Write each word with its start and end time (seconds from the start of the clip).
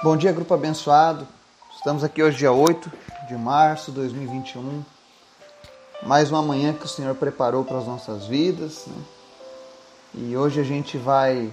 Bom 0.00 0.16
dia, 0.16 0.30
grupo 0.30 0.54
abençoado. 0.54 1.26
Estamos 1.74 2.04
aqui 2.04 2.22
hoje, 2.22 2.36
dia 2.36 2.52
8 2.52 2.88
de 3.26 3.34
março 3.34 3.90
de 3.90 3.96
2021. 3.96 4.84
Mais 6.04 6.30
uma 6.30 6.40
manhã 6.40 6.72
que 6.72 6.84
o 6.84 6.88
Senhor 6.88 7.16
preparou 7.16 7.64
para 7.64 7.78
as 7.78 7.86
nossas 7.86 8.24
vidas. 8.24 8.84
Né? 8.86 9.02
E 10.14 10.36
hoje 10.36 10.60
a 10.60 10.62
gente 10.62 10.96
vai 10.96 11.52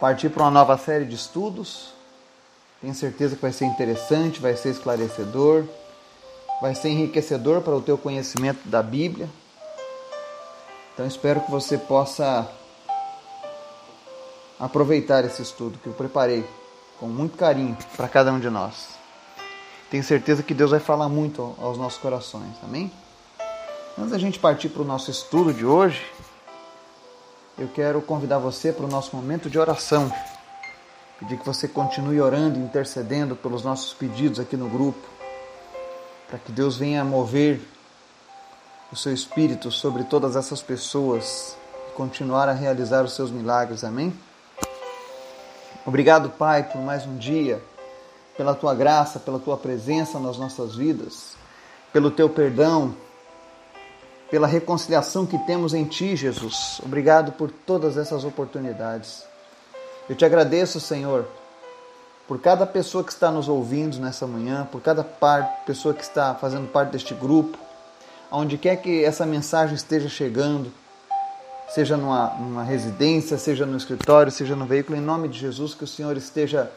partir 0.00 0.30
para 0.30 0.44
uma 0.44 0.50
nova 0.50 0.78
série 0.78 1.04
de 1.04 1.14
estudos. 1.14 1.92
Tenho 2.80 2.94
certeza 2.94 3.36
que 3.36 3.42
vai 3.42 3.52
ser 3.52 3.66
interessante, 3.66 4.40
vai 4.40 4.56
ser 4.56 4.70
esclarecedor, 4.70 5.64
vai 6.62 6.74
ser 6.74 6.88
enriquecedor 6.88 7.60
para 7.60 7.76
o 7.76 7.82
teu 7.82 7.98
conhecimento 7.98 8.66
da 8.66 8.82
Bíblia. 8.82 9.28
Então 10.94 11.06
espero 11.06 11.42
que 11.42 11.50
você 11.50 11.76
possa 11.76 12.50
aproveitar 14.58 15.22
esse 15.26 15.42
estudo 15.42 15.78
que 15.78 15.86
eu 15.86 15.92
preparei 15.92 16.42
com 17.04 17.08
muito 17.08 17.36
carinho 17.36 17.76
para 17.98 18.08
cada 18.08 18.32
um 18.32 18.40
de 18.40 18.48
nós. 18.48 18.94
Tenho 19.90 20.02
certeza 20.02 20.42
que 20.42 20.54
Deus 20.54 20.70
vai 20.70 20.80
falar 20.80 21.06
muito 21.06 21.54
aos 21.60 21.76
nossos 21.76 21.98
corações, 21.98 22.54
amém? 22.62 22.90
Antes 23.98 24.12
da 24.12 24.18
gente 24.18 24.38
partir 24.38 24.70
para 24.70 24.80
o 24.80 24.86
nosso 24.86 25.10
estudo 25.10 25.52
de 25.52 25.66
hoje, 25.66 26.02
eu 27.58 27.68
quero 27.68 28.00
convidar 28.00 28.38
você 28.38 28.72
para 28.72 28.86
o 28.86 28.88
nosso 28.88 29.14
momento 29.14 29.50
de 29.50 29.58
oração. 29.58 30.10
Pedir 31.20 31.38
que 31.38 31.44
você 31.44 31.68
continue 31.68 32.22
orando, 32.22 32.58
intercedendo 32.58 33.36
pelos 33.36 33.62
nossos 33.62 33.92
pedidos 33.92 34.40
aqui 34.40 34.56
no 34.56 34.70
grupo, 34.70 35.06
para 36.26 36.38
que 36.38 36.50
Deus 36.50 36.78
venha 36.78 37.04
mover 37.04 37.60
o 38.90 38.96
seu 38.96 39.12
espírito 39.12 39.70
sobre 39.70 40.04
todas 40.04 40.36
essas 40.36 40.62
pessoas 40.62 41.54
e 41.90 41.92
continuar 41.92 42.48
a 42.48 42.52
realizar 42.52 43.04
os 43.04 43.12
seus 43.12 43.30
milagres, 43.30 43.84
amém? 43.84 44.10
Obrigado, 45.86 46.30
Pai, 46.30 46.62
por 46.62 46.80
mais 46.80 47.04
um 47.04 47.18
dia, 47.18 47.62
pela 48.38 48.54
tua 48.54 48.74
graça, 48.74 49.18
pela 49.18 49.38
tua 49.38 49.58
presença 49.58 50.18
nas 50.18 50.38
nossas 50.38 50.74
vidas, 50.74 51.36
pelo 51.92 52.10
teu 52.10 52.26
perdão, 52.26 52.94
pela 54.30 54.46
reconciliação 54.46 55.26
que 55.26 55.36
temos 55.40 55.74
em 55.74 55.84
Ti, 55.84 56.16
Jesus. 56.16 56.80
Obrigado 56.82 57.32
por 57.32 57.50
todas 57.50 57.98
essas 57.98 58.24
oportunidades. 58.24 59.24
Eu 60.08 60.16
te 60.16 60.24
agradeço, 60.24 60.80
Senhor, 60.80 61.26
por 62.26 62.40
cada 62.40 62.64
pessoa 62.64 63.04
que 63.04 63.12
está 63.12 63.30
nos 63.30 63.46
ouvindo 63.46 63.98
nessa 63.98 64.26
manhã, 64.26 64.66
por 64.72 64.80
cada 64.80 65.04
pessoa 65.66 65.92
que 65.92 66.02
está 66.02 66.34
fazendo 66.34 66.66
parte 66.66 66.92
deste 66.92 67.12
grupo, 67.12 67.58
aonde 68.30 68.56
quer 68.56 68.76
que 68.76 69.04
essa 69.04 69.26
mensagem 69.26 69.74
esteja 69.74 70.08
chegando 70.08 70.72
seja 71.68 71.96
numa, 71.96 72.28
numa 72.38 72.62
residência, 72.62 73.38
seja 73.38 73.64
no 73.66 73.76
escritório, 73.76 74.30
seja 74.30 74.54
no 74.54 74.66
veículo, 74.66 74.96
em 74.96 75.00
nome 75.00 75.28
de 75.28 75.38
Jesus, 75.38 75.74
que 75.74 75.84
o 75.84 75.86
Senhor 75.86 76.16
esteja 76.16 76.70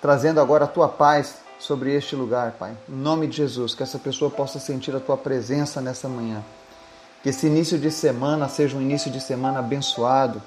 trazendo 0.00 0.40
agora 0.40 0.64
a 0.64 0.68
tua 0.68 0.88
paz 0.88 1.36
sobre 1.58 1.94
este 1.94 2.16
lugar, 2.16 2.52
Pai. 2.52 2.74
Em 2.88 2.96
nome 2.96 3.26
de 3.26 3.36
Jesus, 3.36 3.74
que 3.74 3.82
essa 3.82 3.98
pessoa 3.98 4.30
possa 4.30 4.58
sentir 4.58 4.96
a 4.96 5.00
tua 5.00 5.16
presença 5.16 5.80
nessa 5.80 6.08
manhã. 6.08 6.42
Que 7.22 7.28
esse 7.28 7.46
início 7.46 7.78
de 7.78 7.90
semana 7.90 8.48
seja 8.48 8.76
um 8.76 8.80
início 8.80 9.10
de 9.10 9.20
semana 9.20 9.58
abençoado, 9.58 10.42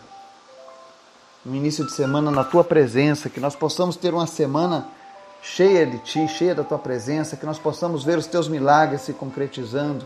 um 1.45 1.53
início 1.53 1.85
de 1.85 1.91
semana 1.91 2.31
na 2.31 2.43
tua 2.43 2.63
presença, 2.63 3.29
que 3.29 3.39
nós 3.39 3.55
possamos 3.55 3.95
ter 3.95 4.13
uma 4.13 4.25
semana 4.25 4.87
cheia 5.41 5.85
de 5.85 5.99
ti, 5.99 6.27
cheia 6.27 6.55
da 6.55 6.63
tua 6.63 6.79
presença, 6.79 7.35
que 7.37 7.45
nós 7.45 7.59
possamos 7.59 8.03
ver 8.03 8.17
os 8.17 8.25
teus 8.25 8.47
milagres 8.47 9.01
se 9.01 9.13
concretizando. 9.13 10.05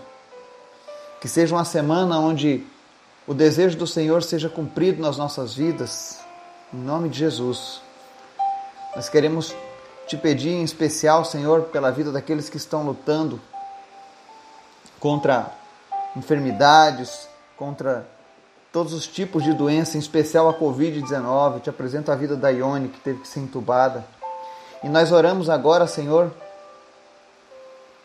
Que 1.21 1.27
seja 1.27 1.55
uma 1.55 1.63
semana 1.63 2.19
onde 2.19 2.65
o 3.27 3.33
desejo 3.33 3.77
do 3.77 3.85
Senhor 3.85 4.23
seja 4.23 4.47
cumprido 4.47 5.01
nas 5.01 5.17
nossas 5.17 5.53
vidas, 5.53 6.19
em 6.73 6.77
nome 6.77 7.09
de 7.09 7.19
Jesus. 7.19 7.81
Nós 8.95 9.09
queremos 9.09 9.53
te 10.07 10.15
pedir 10.15 10.51
em 10.51 10.63
especial, 10.63 11.25
Senhor, 11.25 11.63
pela 11.63 11.91
vida 11.91 12.09
daqueles 12.09 12.47
que 12.47 12.55
estão 12.55 12.85
lutando 12.85 13.41
contra 14.97 15.51
enfermidades, 16.15 17.27
contra 17.57 18.07
todos 18.71 18.93
os 18.93 19.05
tipos 19.05 19.43
de 19.43 19.53
doença, 19.53 19.97
em 19.97 19.99
especial 19.99 20.47
a 20.47 20.53
Covid-19. 20.53 21.61
Te 21.61 21.69
apresento 21.69 22.09
a 22.09 22.15
vida 22.15 22.37
da 22.37 22.49
Ione, 22.49 22.87
que 22.87 22.99
teve 23.01 23.19
que 23.19 23.27
ser 23.27 23.41
entubada. 23.41 24.05
E 24.81 24.87
nós 24.87 25.11
oramos 25.11 25.49
agora, 25.49 25.85
Senhor, 25.85 26.31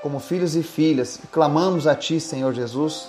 como 0.01 0.19
filhos 0.19 0.57
e 0.57 0.65
filhas, 0.65 1.21
e 1.23 1.29
clamamos 1.29 1.87
a 1.87 1.95
Ti, 1.95 2.19
Senhor 2.19 2.53
Jesus, 2.53 3.09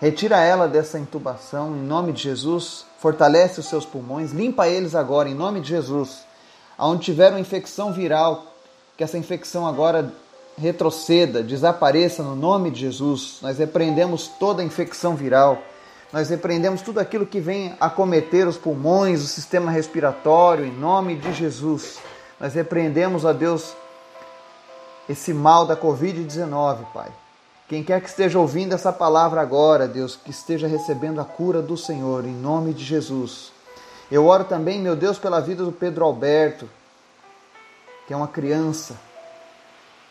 Retira 0.00 0.40
ela 0.40 0.68
dessa 0.68 0.98
intubação 0.98 1.74
em 1.74 1.80
nome 1.80 2.12
de 2.12 2.22
Jesus. 2.22 2.84
Fortalece 2.98 3.60
os 3.60 3.66
seus 3.66 3.86
pulmões, 3.86 4.32
limpa 4.32 4.68
eles 4.68 4.94
agora 4.94 5.28
em 5.28 5.34
nome 5.34 5.60
de 5.60 5.68
Jesus. 5.68 6.24
Aonde 6.76 7.04
tiver 7.04 7.30
uma 7.30 7.40
infecção 7.40 7.92
viral, 7.92 8.44
que 8.96 9.04
essa 9.04 9.16
infecção 9.16 9.66
agora 9.66 10.12
retroceda, 10.58 11.42
desapareça 11.42 12.22
no 12.22 12.36
nome 12.36 12.70
de 12.70 12.80
Jesus. 12.80 13.38
Nós 13.42 13.58
repreendemos 13.58 14.28
toda 14.28 14.62
a 14.62 14.64
infecção 14.64 15.14
viral. 15.14 15.62
Nós 16.12 16.28
repreendemos 16.28 16.82
tudo 16.82 17.00
aquilo 17.00 17.26
que 17.26 17.40
vem 17.40 17.74
acometer 17.80 18.46
os 18.46 18.56
pulmões, 18.56 19.22
o 19.22 19.26
sistema 19.26 19.70
respiratório, 19.70 20.64
em 20.64 20.72
nome 20.72 21.16
de 21.16 21.32
Jesus. 21.32 21.98
Nós 22.38 22.54
repreendemos, 22.54 23.24
a 23.24 23.32
Deus, 23.32 23.74
esse 25.08 25.32
mal 25.32 25.66
da 25.66 25.76
Covid-19, 25.76 26.84
Pai. 26.92 27.10
Quem 27.68 27.82
quer 27.82 28.00
que 28.00 28.08
esteja 28.08 28.38
ouvindo 28.38 28.74
essa 28.74 28.92
palavra 28.92 29.40
agora, 29.40 29.88
Deus, 29.88 30.14
que 30.14 30.30
esteja 30.30 30.68
recebendo 30.68 31.20
a 31.20 31.24
cura 31.24 31.60
do 31.60 31.76
Senhor, 31.76 32.24
em 32.24 32.34
nome 32.34 32.72
de 32.72 32.84
Jesus. 32.84 33.50
Eu 34.08 34.26
oro 34.26 34.44
também, 34.44 34.80
meu 34.80 34.94
Deus, 34.94 35.18
pela 35.18 35.40
vida 35.40 35.64
do 35.64 35.72
Pedro 35.72 36.04
Alberto, 36.04 36.68
que 38.06 38.12
é 38.12 38.16
uma 38.16 38.28
criança. 38.28 38.94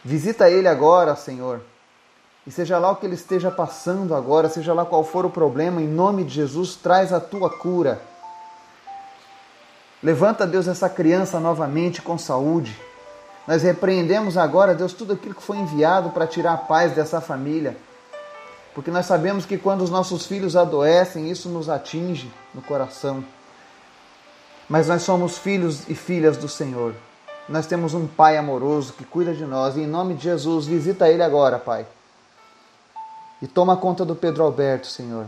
Visita 0.04 0.50
ele 0.50 0.68
agora, 0.68 1.16
Senhor. 1.16 1.62
E 2.46 2.52
seja 2.52 2.78
lá 2.78 2.92
o 2.92 2.98
que 2.98 3.06
ele 3.06 3.16
esteja 3.16 3.50
passando 3.50 4.14
agora, 4.14 4.50
seja 4.50 4.74
lá 4.74 4.86
qual 4.86 5.04
for 5.04 5.26
o 5.26 5.30
problema, 5.30 5.82
em 5.82 5.88
nome 5.88 6.26
de 6.26 6.34
Jesus, 6.34 6.76
traz 6.76 7.14
a 7.14 7.22
tua 7.22 7.50
cura. 7.50 8.02
Levanta, 10.04 10.46
Deus, 10.46 10.68
essa 10.68 10.90
criança 10.90 11.40
novamente 11.40 12.02
com 12.02 12.18
saúde. 12.18 12.78
Nós 13.48 13.62
repreendemos 13.62 14.38
agora, 14.38 14.74
Deus, 14.74 14.94
tudo 14.94 15.14
aquilo 15.14 15.36
que 15.36 15.44
foi 15.44 15.58
enviado 15.58 16.10
para 16.10 16.26
tirar 16.26 16.54
a 16.54 16.58
paz 16.58 16.94
dessa 16.94 17.22
família. 17.22 17.78
Porque 18.74 18.92
nós 18.92 19.06
sabemos 19.06 19.46
que 19.46 19.58
quando 19.58 19.82
os 19.82 19.90
nossos 19.90 20.26
filhos 20.26 20.56
adoecem, 20.56 21.30
isso 21.30 21.48
nos 21.48 21.70
atinge 21.70 22.32
no 22.54 22.62
coração. 22.62 23.24
Mas 24.68 24.88
nós 24.88 25.04
somos 25.04 25.38
filhos 25.38 25.88
e 25.88 25.94
filhas 25.94 26.38
do 26.38 26.50
Senhor. 26.50 26.96
Nós 27.48 27.68
temos 27.68 27.94
um 27.94 28.08
Pai 28.08 28.36
amoroso 28.36 28.94
que 28.94 29.06
cuida 29.06 29.34
de 29.34 29.46
nós. 29.46 29.78
E 29.78 29.82
em 29.82 29.88
nome 29.88 30.16
de 30.16 30.24
Jesus, 30.24 30.66
visita 30.66 31.08
Ele 31.08 31.22
agora, 31.22 31.60
Pai. 31.60 31.86
E 33.42 33.48
toma 33.48 33.78
conta 33.78 34.04
do 34.04 34.16
Pedro 34.16 34.44
Alberto, 34.44 34.88
Senhor. 34.88 35.28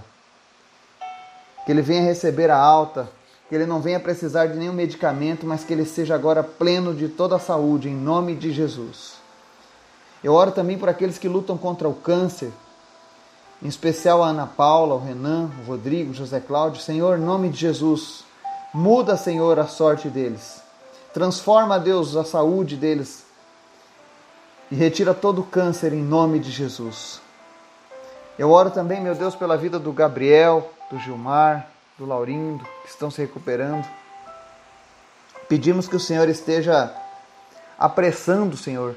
Que 1.66 1.72
ele 1.72 1.82
venha 1.82 2.02
receber 2.02 2.50
a 2.50 2.58
alta 2.58 3.10
que 3.48 3.56
ele 3.56 3.66
não 3.66 3.82
venha 3.82 4.00
precisar 4.00 4.48
de 4.48 4.58
nenhum 4.58 4.74
medicamento, 4.74 5.46
mas 5.46 5.64
que 5.64 5.74
ele 5.74 5.86
seja 5.86 6.16
agora 6.16 6.44
pleno 6.44 6.94
de 6.94 7.08
toda 7.08 7.38
a 7.38 7.40
saúde, 7.40 7.90
em 7.90 7.96
nome 7.96 8.36
de 8.36 8.52
Jesus. 8.52 9.14
Eu 10.24 10.34
oro 10.34 10.52
também 10.52 10.78
por 10.78 10.90
aqueles 10.90 11.18
que 11.18 11.30
lutam 11.30 11.58
contra 11.58 11.88
o 11.88 11.94
câncer, 11.94 12.52
em 13.62 13.68
especial 13.68 14.22
a 14.22 14.28
Ana 14.28 14.46
Paula, 14.46 14.96
o 14.96 15.04
Renan, 15.04 15.50
o 15.62 15.68
Rodrigo, 15.68 16.12
o 16.12 16.14
José 16.14 16.40
Cláudio. 16.40 16.82
Senhor, 16.82 17.18
em 17.18 17.22
nome 17.22 17.50
de 17.50 17.58
Jesus, 17.58 18.24
muda, 18.74 19.16
Senhor, 19.16 19.58
a 19.60 19.66
sorte 19.66 20.10
deles. 20.10 20.62
Transforma, 21.14 21.80
Deus, 21.80 22.16
a 22.16 22.24
saúde 22.24 22.76
deles 22.76 23.26
e 24.70 24.76
retira 24.76 25.14
todo 25.14 25.42
o 25.42 25.46
câncer 25.46 25.94
em 25.94 26.02
nome 26.02 26.40
de 26.40 26.52
Jesus. 26.52 27.22
Eu 28.38 28.52
oro 28.52 28.70
também, 28.70 29.02
meu 29.02 29.16
Deus, 29.16 29.36
pela 29.36 29.58
vida 29.58 29.80
do 29.80 29.92
Gabriel, 29.92 30.70
do 30.92 31.00
Gilmar, 31.00 31.68
do 31.98 32.06
Laurindo, 32.06 32.64
que 32.84 32.90
estão 32.90 33.10
se 33.10 33.22
recuperando. 33.22 33.86
Pedimos 35.50 35.88
que 35.88 35.96
o 35.96 36.00
Senhor 36.00 36.30
esteja 36.30 36.94
apressando, 37.78 38.56
Senhor, 38.56 38.96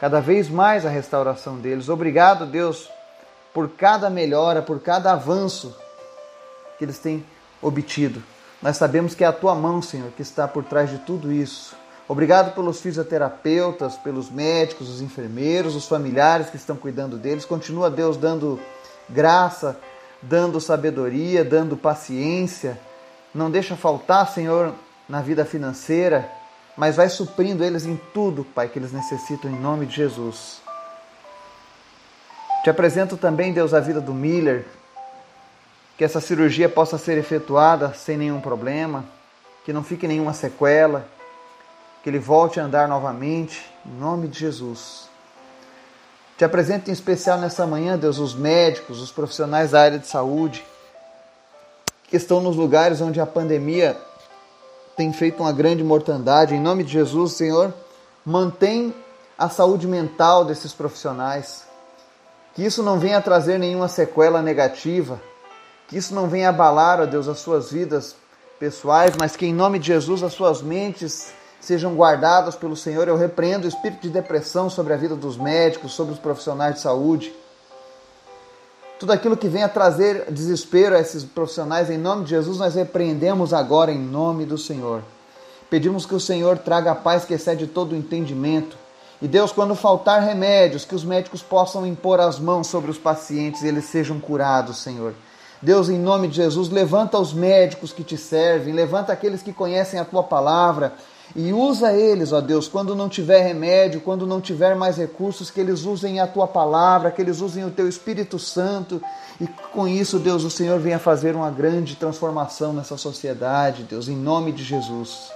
cada 0.00 0.20
vez 0.20 0.48
mais 0.48 0.84
a 0.84 0.90
restauração 0.90 1.58
deles. 1.58 1.88
Obrigado, 1.88 2.46
Deus, 2.46 2.90
por 3.52 3.70
cada 3.70 4.10
melhora, 4.10 4.60
por 4.60 4.80
cada 4.80 5.12
avanço 5.12 5.74
que 6.78 6.84
eles 6.84 6.98
têm 6.98 7.24
obtido. 7.62 8.22
Nós 8.60 8.76
sabemos 8.76 9.14
que 9.14 9.24
é 9.24 9.26
a 9.26 9.32
tua 9.32 9.54
mão, 9.54 9.80
Senhor, 9.80 10.10
que 10.12 10.22
está 10.22 10.48
por 10.48 10.64
trás 10.64 10.90
de 10.90 10.98
tudo 10.98 11.32
isso. 11.32 11.76
Obrigado 12.06 12.54
pelos 12.54 12.80
fisioterapeutas, 12.80 13.96
pelos 13.96 14.30
médicos, 14.30 14.90
os 14.90 15.00
enfermeiros, 15.00 15.74
os 15.74 15.88
familiares 15.88 16.50
que 16.50 16.56
estão 16.56 16.76
cuidando 16.76 17.16
deles. 17.16 17.46
Continua, 17.46 17.90
Deus, 17.90 18.16
dando 18.16 18.60
graça, 19.08 19.78
dando 20.28 20.60
sabedoria, 20.60 21.44
dando 21.44 21.76
paciência. 21.76 22.78
Não 23.34 23.50
deixa 23.50 23.76
faltar, 23.76 24.28
Senhor, 24.28 24.74
na 25.08 25.20
vida 25.20 25.44
financeira, 25.44 26.28
mas 26.76 26.96
vai 26.96 27.08
suprindo 27.08 27.64
eles 27.64 27.84
em 27.84 27.96
tudo, 28.12 28.44
Pai, 28.44 28.68
que 28.68 28.78
eles 28.78 28.92
necessitam 28.92 29.50
em 29.50 29.58
nome 29.58 29.86
de 29.86 29.96
Jesus. 29.96 30.62
Te 32.62 32.70
apresento 32.70 33.16
também, 33.16 33.52
Deus, 33.52 33.74
a 33.74 33.80
vida 33.80 34.00
do 34.00 34.14
Miller, 34.14 34.64
que 35.98 36.04
essa 36.04 36.20
cirurgia 36.20 36.68
possa 36.68 36.96
ser 36.96 37.18
efetuada 37.18 37.92
sem 37.92 38.16
nenhum 38.16 38.40
problema, 38.40 39.04
que 39.64 39.72
não 39.72 39.84
fique 39.84 40.08
nenhuma 40.08 40.32
sequela, 40.32 41.06
que 42.02 42.10
ele 42.10 42.18
volte 42.18 42.58
a 42.58 42.64
andar 42.64 42.88
novamente, 42.88 43.64
em 43.86 43.98
nome 43.98 44.28
de 44.28 44.38
Jesus. 44.38 45.08
Te 46.36 46.44
apresento 46.44 46.90
em 46.90 46.92
especial 46.92 47.38
nessa 47.38 47.64
manhã, 47.64 47.96
Deus, 47.96 48.18
os 48.18 48.34
médicos, 48.34 49.00
os 49.00 49.12
profissionais 49.12 49.70
da 49.70 49.80
área 49.80 49.98
de 49.98 50.06
saúde, 50.08 50.64
que 52.08 52.16
estão 52.16 52.40
nos 52.40 52.56
lugares 52.56 53.00
onde 53.00 53.20
a 53.20 53.26
pandemia 53.26 53.96
tem 54.96 55.12
feito 55.12 55.42
uma 55.42 55.52
grande 55.52 55.84
mortandade. 55.84 56.54
Em 56.54 56.60
nome 56.60 56.82
de 56.82 56.92
Jesus, 56.92 57.34
Senhor, 57.34 57.72
mantém 58.26 58.92
a 59.38 59.48
saúde 59.48 59.86
mental 59.86 60.44
desses 60.44 60.72
profissionais. 60.72 61.64
Que 62.54 62.64
isso 62.64 62.82
não 62.82 62.98
venha 62.98 63.20
trazer 63.20 63.58
nenhuma 63.58 63.88
sequela 63.88 64.42
negativa. 64.42 65.20
Que 65.88 65.96
isso 65.96 66.14
não 66.14 66.28
venha 66.28 66.48
abalar, 66.48 67.00
ó 67.00 67.06
Deus, 67.06 67.28
as 67.28 67.38
suas 67.38 67.70
vidas 67.70 68.16
pessoais, 68.58 69.14
mas 69.18 69.36
que 69.36 69.46
em 69.46 69.54
nome 69.54 69.78
de 69.78 69.88
Jesus 69.88 70.22
as 70.22 70.32
suas 70.32 70.62
mentes 70.62 71.32
sejam 71.64 71.94
guardadas 71.94 72.54
pelo 72.54 72.76
Senhor. 72.76 73.08
Eu 73.08 73.16
repreendo 73.16 73.64
o 73.64 73.68
espírito 73.68 74.02
de 74.02 74.10
depressão 74.10 74.68
sobre 74.68 74.92
a 74.92 74.96
vida 74.96 75.16
dos 75.16 75.36
médicos, 75.36 75.92
sobre 75.92 76.12
os 76.12 76.18
profissionais 76.18 76.74
de 76.74 76.80
saúde. 76.80 77.32
Tudo 78.98 79.12
aquilo 79.12 79.36
que 79.36 79.48
venha 79.48 79.68
trazer 79.68 80.30
desespero 80.30 80.94
a 80.94 81.00
esses 81.00 81.24
profissionais, 81.24 81.90
em 81.90 81.98
nome 81.98 82.24
de 82.24 82.30
Jesus, 82.30 82.58
nós 82.58 82.74
repreendemos 82.74 83.52
agora 83.52 83.90
em 83.90 83.98
nome 83.98 84.44
do 84.44 84.56
Senhor. 84.56 85.02
Pedimos 85.68 86.06
que 86.06 86.14
o 86.14 86.20
Senhor 86.20 86.58
traga 86.58 86.92
a 86.92 86.94
paz 86.94 87.24
que 87.24 87.34
excede 87.34 87.66
todo 87.66 87.92
o 87.92 87.96
entendimento. 87.96 88.76
E 89.20 89.26
Deus, 89.26 89.50
quando 89.50 89.74
faltar 89.74 90.22
remédios, 90.22 90.84
que 90.84 90.94
os 90.94 91.04
médicos 91.04 91.42
possam 91.42 91.86
impor 91.86 92.20
as 92.20 92.38
mãos 92.38 92.66
sobre 92.66 92.90
os 92.90 92.98
pacientes 92.98 93.62
e 93.62 93.68
eles 93.68 93.86
sejam 93.86 94.20
curados, 94.20 94.78
Senhor. 94.78 95.14
Deus, 95.60 95.88
em 95.88 95.98
nome 95.98 96.28
de 96.28 96.36
Jesus, 96.36 96.68
levanta 96.68 97.18
os 97.18 97.32
médicos 97.32 97.92
que 97.92 98.04
te 98.04 98.18
servem, 98.18 98.74
levanta 98.74 99.12
aqueles 99.12 99.42
que 99.42 99.52
conhecem 99.52 99.98
a 99.98 100.04
tua 100.04 100.22
palavra 100.22 100.92
e 101.34 101.52
usa 101.52 101.92
eles, 101.92 102.32
ó 102.32 102.40
Deus, 102.40 102.68
quando 102.68 102.94
não 102.94 103.08
tiver 103.08 103.40
remédio, 103.40 104.00
quando 104.00 104.26
não 104.26 104.40
tiver 104.40 104.76
mais 104.76 104.96
recursos, 104.96 105.50
que 105.50 105.60
eles 105.60 105.84
usem 105.84 106.20
a 106.20 106.26
tua 106.26 106.46
palavra, 106.46 107.10
que 107.10 107.20
eles 107.20 107.40
usem 107.40 107.64
o 107.64 107.70
teu 107.70 107.88
Espírito 107.88 108.38
Santo 108.38 109.02
e 109.40 109.46
com 109.46 109.88
isso, 109.88 110.18
Deus, 110.18 110.44
o 110.44 110.50
Senhor 110.50 110.78
venha 110.78 110.98
fazer 110.98 111.34
uma 111.34 111.50
grande 111.50 111.96
transformação 111.96 112.72
nessa 112.72 112.96
sociedade, 112.96 113.82
Deus, 113.82 114.08
em 114.08 114.16
nome 114.16 114.52
de 114.52 114.62
Jesus. 114.62 115.30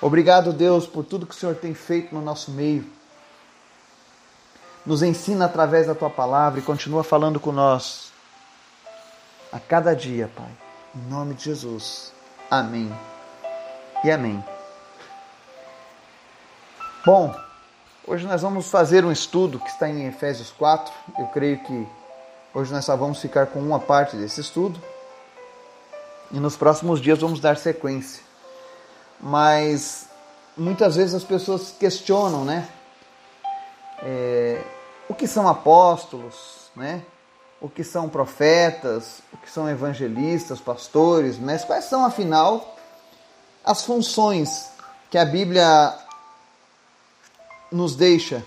Obrigado, 0.00 0.52
Deus, 0.52 0.86
por 0.86 1.04
tudo 1.04 1.26
que 1.26 1.34
o 1.34 1.38
Senhor 1.38 1.56
tem 1.56 1.74
feito 1.74 2.14
no 2.14 2.22
nosso 2.22 2.50
meio. 2.50 2.84
Nos 4.86 5.02
ensina 5.02 5.44
através 5.44 5.86
da 5.88 5.94
tua 5.94 6.08
palavra 6.08 6.60
e 6.60 6.62
continua 6.62 7.04
falando 7.04 7.38
com 7.38 7.52
nós 7.52 8.10
a 9.52 9.58
cada 9.58 9.94
dia, 9.94 10.30
Pai. 10.34 10.50
Em 10.94 11.10
nome 11.10 11.34
de 11.34 11.44
Jesus. 11.44 12.12
Amém. 12.50 12.90
E 14.02 14.10
amém. 14.10 14.42
Bom, 17.04 17.34
hoje 18.06 18.26
nós 18.26 18.40
vamos 18.40 18.70
fazer 18.70 19.04
um 19.04 19.12
estudo 19.12 19.58
que 19.58 19.68
está 19.68 19.90
em 19.90 20.06
Efésios 20.06 20.50
4. 20.52 20.90
Eu 21.18 21.26
creio 21.26 21.58
que 21.62 21.86
hoje 22.54 22.72
nós 22.72 22.86
só 22.86 22.96
vamos 22.96 23.20
ficar 23.20 23.48
com 23.48 23.58
uma 23.58 23.78
parte 23.78 24.16
desse 24.16 24.40
estudo. 24.40 24.80
E 26.32 26.40
nos 26.40 26.56
próximos 26.56 26.98
dias 26.98 27.18
vamos 27.18 27.40
dar 27.40 27.58
sequência. 27.58 28.22
Mas 29.20 30.08
muitas 30.56 30.96
vezes 30.96 31.14
as 31.14 31.24
pessoas 31.24 31.70
questionam, 31.78 32.42
né? 32.42 32.66
É, 34.02 34.62
o 35.10 35.14
que 35.14 35.26
são 35.26 35.46
apóstolos, 35.46 36.70
né? 36.74 37.02
O 37.60 37.68
que 37.68 37.84
são 37.84 38.08
profetas, 38.08 39.20
o 39.30 39.36
que 39.36 39.50
são 39.50 39.68
evangelistas, 39.68 40.58
pastores, 40.58 41.38
mas 41.38 41.66
quais 41.66 41.84
são 41.84 42.02
afinal 42.02 42.79
as 43.70 43.84
funções 43.84 44.68
que 45.10 45.16
a 45.16 45.24
Bíblia 45.24 45.96
nos 47.70 47.94
deixa 47.94 48.44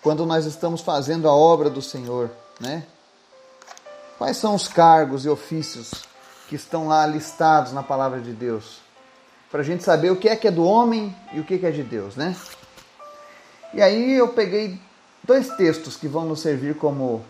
quando 0.00 0.24
nós 0.24 0.46
estamos 0.46 0.80
fazendo 0.80 1.28
a 1.28 1.34
obra 1.34 1.68
do 1.68 1.82
Senhor, 1.82 2.30
né? 2.60 2.86
Quais 4.16 4.36
são 4.36 4.54
os 4.54 4.68
cargos 4.68 5.24
e 5.24 5.28
ofícios 5.28 5.90
que 6.48 6.54
estão 6.54 6.86
lá 6.86 7.04
listados 7.06 7.72
na 7.72 7.82
palavra 7.82 8.20
de 8.20 8.32
Deus? 8.32 8.78
Para 9.50 9.62
a 9.62 9.64
gente 9.64 9.82
saber 9.82 10.12
o 10.12 10.16
que 10.16 10.28
é 10.28 10.36
que 10.36 10.46
é 10.46 10.50
do 10.52 10.64
homem 10.64 11.14
e 11.32 11.40
o 11.40 11.44
que 11.44 11.66
é 11.66 11.70
de 11.72 11.82
Deus, 11.82 12.14
né? 12.14 12.36
E 13.74 13.82
aí 13.82 14.12
eu 14.12 14.28
peguei 14.28 14.80
dois 15.24 15.48
textos 15.56 15.96
que 15.96 16.06
vão 16.06 16.24
nos 16.24 16.38
servir 16.38 16.76
como, 16.76 17.24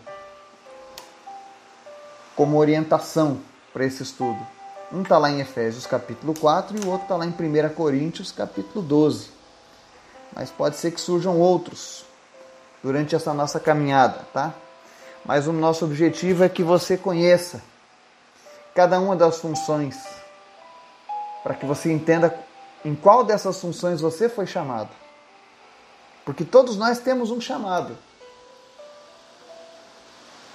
como 2.35 2.57
orientação 2.57 3.41
para 3.73 3.85
esse 3.85 4.03
estudo. 4.03 4.56
Um 4.91 5.01
está 5.01 5.17
lá 5.17 5.29
em 5.29 5.39
Efésios 5.39 5.85
capítulo 5.85 6.33
4 6.39 6.77
e 6.77 6.85
o 6.85 6.89
outro 6.89 7.03
está 7.03 7.15
lá 7.15 7.25
em 7.25 7.29
1 7.29 7.73
Coríntios 7.73 8.31
capítulo 8.31 8.83
12 8.83 9.37
mas 10.33 10.51
pode 10.51 10.77
ser 10.77 10.91
que 10.91 11.01
surjam 11.01 11.39
outros 11.39 12.05
durante 12.83 13.15
essa 13.15 13.33
nossa 13.33 13.59
caminhada, 13.59 14.19
tá? 14.31 14.53
Mas 15.25 15.47
o 15.47 15.51
nosso 15.51 15.83
objetivo 15.83 16.43
é 16.43 16.49
que 16.49 16.63
você 16.63 16.95
conheça 16.95 17.61
cada 18.75 18.99
uma 18.99 19.15
das 19.15 19.39
funções, 19.39 19.97
para 21.43 21.55
que 21.55 21.65
você 21.65 21.91
entenda 21.91 22.37
em 22.85 22.93
qual 22.93 23.23
dessas 23.23 23.59
funções 23.59 23.99
você 23.99 24.29
foi 24.29 24.45
chamado. 24.45 24.89
Porque 26.23 26.45
todos 26.45 26.77
nós 26.77 26.99
temos 26.99 27.31
um 27.31 27.41
chamado. 27.41 27.97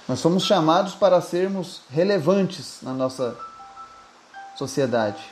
Nós 0.07 0.19
somos 0.19 0.43
chamados 0.43 0.95
para 0.95 1.19
sermos 1.19 1.81
relevantes 1.89 2.77
na 2.81 2.93
nossa 2.93 3.37
sociedade. 4.55 5.23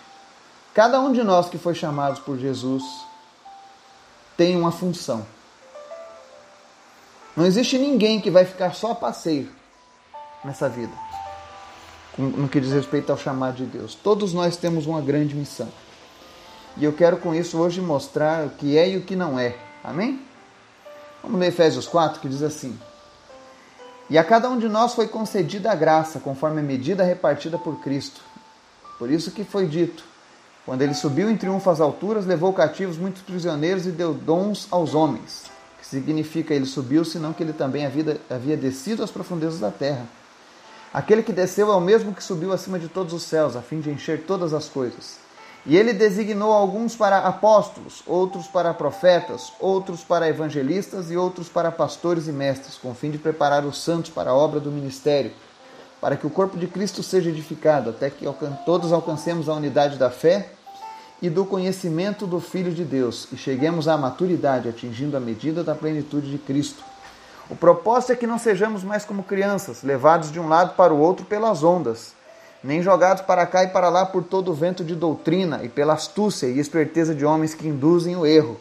Cada 0.74 1.00
um 1.00 1.12
de 1.12 1.24
nós 1.24 1.50
que 1.50 1.58
foi 1.58 1.76
chamado 1.76 2.22
por 2.22 2.38
Jesus 2.38 2.84
tem 4.38 4.56
uma 4.56 4.72
função. 4.72 5.26
Não 7.36 7.46
existe 7.46 7.78
ninguém 7.78 8.20
que 8.20 8.32
vai 8.32 8.46
ficar 8.46 8.74
só 8.74 8.92
a 8.92 8.96
passeio 8.96 9.50
nessa 10.44 10.68
vida, 10.68 10.94
no 12.18 12.48
que 12.50 12.60
diz 12.60 12.72
respeito 12.72 13.12
ao 13.12 13.18
chamado 13.18 13.56
de 13.56 13.66
Deus. 13.66 13.96
Todos 13.96 14.34
nós 14.34 14.58
temos 14.58 14.86
uma 14.86 15.02
grande 15.02 15.36
missão. 15.36 15.70
E 16.78 16.86
eu 16.86 16.94
quero 16.94 17.18
com 17.18 17.36
isso 17.36 17.58
hoje 17.58 17.82
mostrar 17.82 18.46
o 18.46 18.50
que 18.52 18.78
é 18.78 18.90
e 18.90 18.98
o 18.98 19.02
que 19.02 19.16
não 19.16 19.38
é. 19.38 19.56
Amém? 19.84 20.22
Vamos 21.22 21.40
ler 21.40 21.48
Efésios 21.48 21.88
4, 21.88 22.20
que 22.20 22.30
diz 22.30 22.42
assim: 22.42 22.78
E 24.10 24.18
a 24.18 24.24
cada 24.24 24.50
um 24.50 24.58
de 24.58 24.68
nós 24.68 24.94
foi 24.94 25.08
concedida 25.08 25.72
a 25.72 25.76
graça, 25.76 26.20
conforme 26.20 26.60
a 26.60 26.64
medida 26.64 27.04
repartida 27.04 27.58
por 27.58 27.80
Cristo. 27.82 28.22
Por 29.02 29.10
isso 29.10 29.32
que 29.32 29.44
foi 29.44 29.66
dito: 29.66 30.04
quando 30.64 30.84
ele 30.84 30.94
subiu 30.94 31.28
em 31.28 31.36
triunfo 31.36 31.68
às 31.72 31.82
alturas, 31.82 32.28
levou 32.28 32.54
cativos 32.54 33.00
muitos 33.00 33.24
prisioneiros 33.24 33.88
e 33.88 33.90
deu 33.90 34.14
dons 34.14 34.68
aos 34.70 34.94
homens. 34.94 35.46
Que 35.80 35.88
significa 35.88 36.54
ele 36.54 36.68
subiu, 36.68 37.04
senão 37.04 37.34
que 37.34 37.42
ele 37.42 37.52
também 37.52 37.84
havia, 37.84 38.22
havia 38.30 38.56
descido 38.56 39.04
às 39.04 39.10
profundezas 39.10 39.60
da 39.60 39.72
terra. 39.72 40.06
Aquele 40.94 41.24
que 41.24 41.34
desceu 41.34 41.72
é 41.72 41.76
o 41.76 41.82
mesmo 41.82 42.14
que 42.14 42.24
subiu 42.24 42.54
acima 42.54 42.78
de 42.78 42.90
todos 42.90 43.12
os 43.12 43.24
céus, 43.24 43.56
a 43.56 43.62
fim 43.64 43.80
de 43.80 43.90
encher 43.90 44.24
todas 44.28 44.54
as 44.54 44.70
coisas. 44.70 45.18
E 45.66 45.76
ele 45.76 45.94
designou 45.94 46.54
alguns 46.54 46.96
para 46.96 47.18
apóstolos, 47.18 48.04
outros 48.06 48.46
para 48.46 48.72
profetas, 48.72 49.52
outros 49.60 50.04
para 50.04 50.30
evangelistas 50.30 51.10
e 51.10 51.18
outros 51.18 51.50
para 51.50 51.72
pastores 51.72 52.28
e 52.28 52.32
mestres, 52.32 52.78
com 52.78 52.92
o 52.92 52.96
fim 52.96 53.10
de 53.10 53.18
preparar 53.18 53.66
os 53.66 53.82
santos 53.82 54.12
para 54.12 54.30
a 54.30 54.36
obra 54.36 54.60
do 54.60 54.70
ministério 54.70 55.32
para 56.02 56.18
que 56.18 56.26
o 56.26 56.32
corpo 56.32 56.58
de 56.58 56.66
Cristo 56.66 57.04
seja 57.04 57.30
edificado, 57.30 57.92
até 57.92 58.10
que 58.10 58.26
todos 58.66 58.92
alcancemos 58.92 59.48
a 59.48 59.54
unidade 59.54 60.00
da 60.00 60.10
fé 60.10 60.50
e 61.22 61.30
do 61.30 61.46
conhecimento 61.46 62.26
do 62.26 62.40
Filho 62.40 62.74
de 62.74 62.84
Deus 62.84 63.28
e 63.32 63.38
cheguemos 63.38 63.88
à 63.88 63.96
maturidade, 63.96 64.68
atingindo 64.68 65.16
a 65.16 65.20
medida 65.20 65.64
da 65.64 65.76
plenitude 65.76 66.32
de 66.32 66.40
Cristo. 66.40 66.84
O 67.48 67.56
propósito 67.56 68.14
é 68.14 68.16
que 68.16 68.26
não 68.26 68.40
sejamos 68.40 68.84
mais 68.84 69.06
como 69.06 69.22
crianças, 69.22 69.84
levados 69.84 70.32
de 70.32 70.40
um 70.40 70.50
lado 70.50 70.76
para 70.76 70.92
o 70.92 71.00
outro 71.00 71.24
pelas 71.24 71.64
ondas, 71.64 72.16
nem 72.64 72.82
jogados 72.82 73.22
para 73.22 73.46
cá 73.46 73.64
e 73.64 73.68
para 73.68 73.90
lá 73.90 74.04
por 74.04 74.24
todo 74.24 74.50
o 74.50 74.56
vento 74.56 74.84
de 74.84 74.96
doutrina 74.96 75.64
e 75.64 75.70
pela 75.70 75.94
astúcia 75.94 76.48
e 76.48 76.58
esperteza 76.58 77.14
de 77.14 77.24
homens 77.24 77.54
que 77.54 77.68
induzem 77.68 78.16
o 78.16 78.26
erro. 78.26 78.60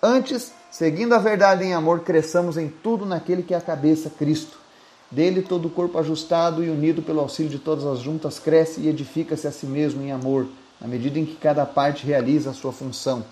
Antes, 0.00 0.52
seguindo 0.70 1.12
a 1.14 1.18
verdade 1.18 1.64
em 1.64 1.74
amor, 1.74 2.00
cresçamos 2.00 2.56
em 2.56 2.68
tudo 2.68 3.04
naquele 3.04 3.42
que 3.42 3.54
é 3.54 3.56
a 3.56 3.60
cabeça, 3.60 4.10
Cristo 4.10 4.65
dele 5.10 5.42
todo 5.42 5.66
o 5.66 5.70
corpo 5.70 5.98
ajustado 5.98 6.64
e 6.64 6.70
unido 6.70 7.02
pelo 7.02 7.20
auxílio 7.20 7.50
de 7.50 7.58
todas 7.58 7.84
as 7.84 8.00
juntas 8.00 8.38
cresce 8.38 8.80
e 8.80 8.88
edifica-se 8.88 9.46
a 9.46 9.52
si 9.52 9.66
mesmo 9.66 10.02
em 10.02 10.12
amor, 10.12 10.46
na 10.80 10.88
medida 10.88 11.18
em 11.18 11.24
que 11.24 11.36
cada 11.36 11.64
parte 11.64 12.06
realiza 12.06 12.50
a 12.50 12.54
sua 12.54 12.72
função. 12.72 13.24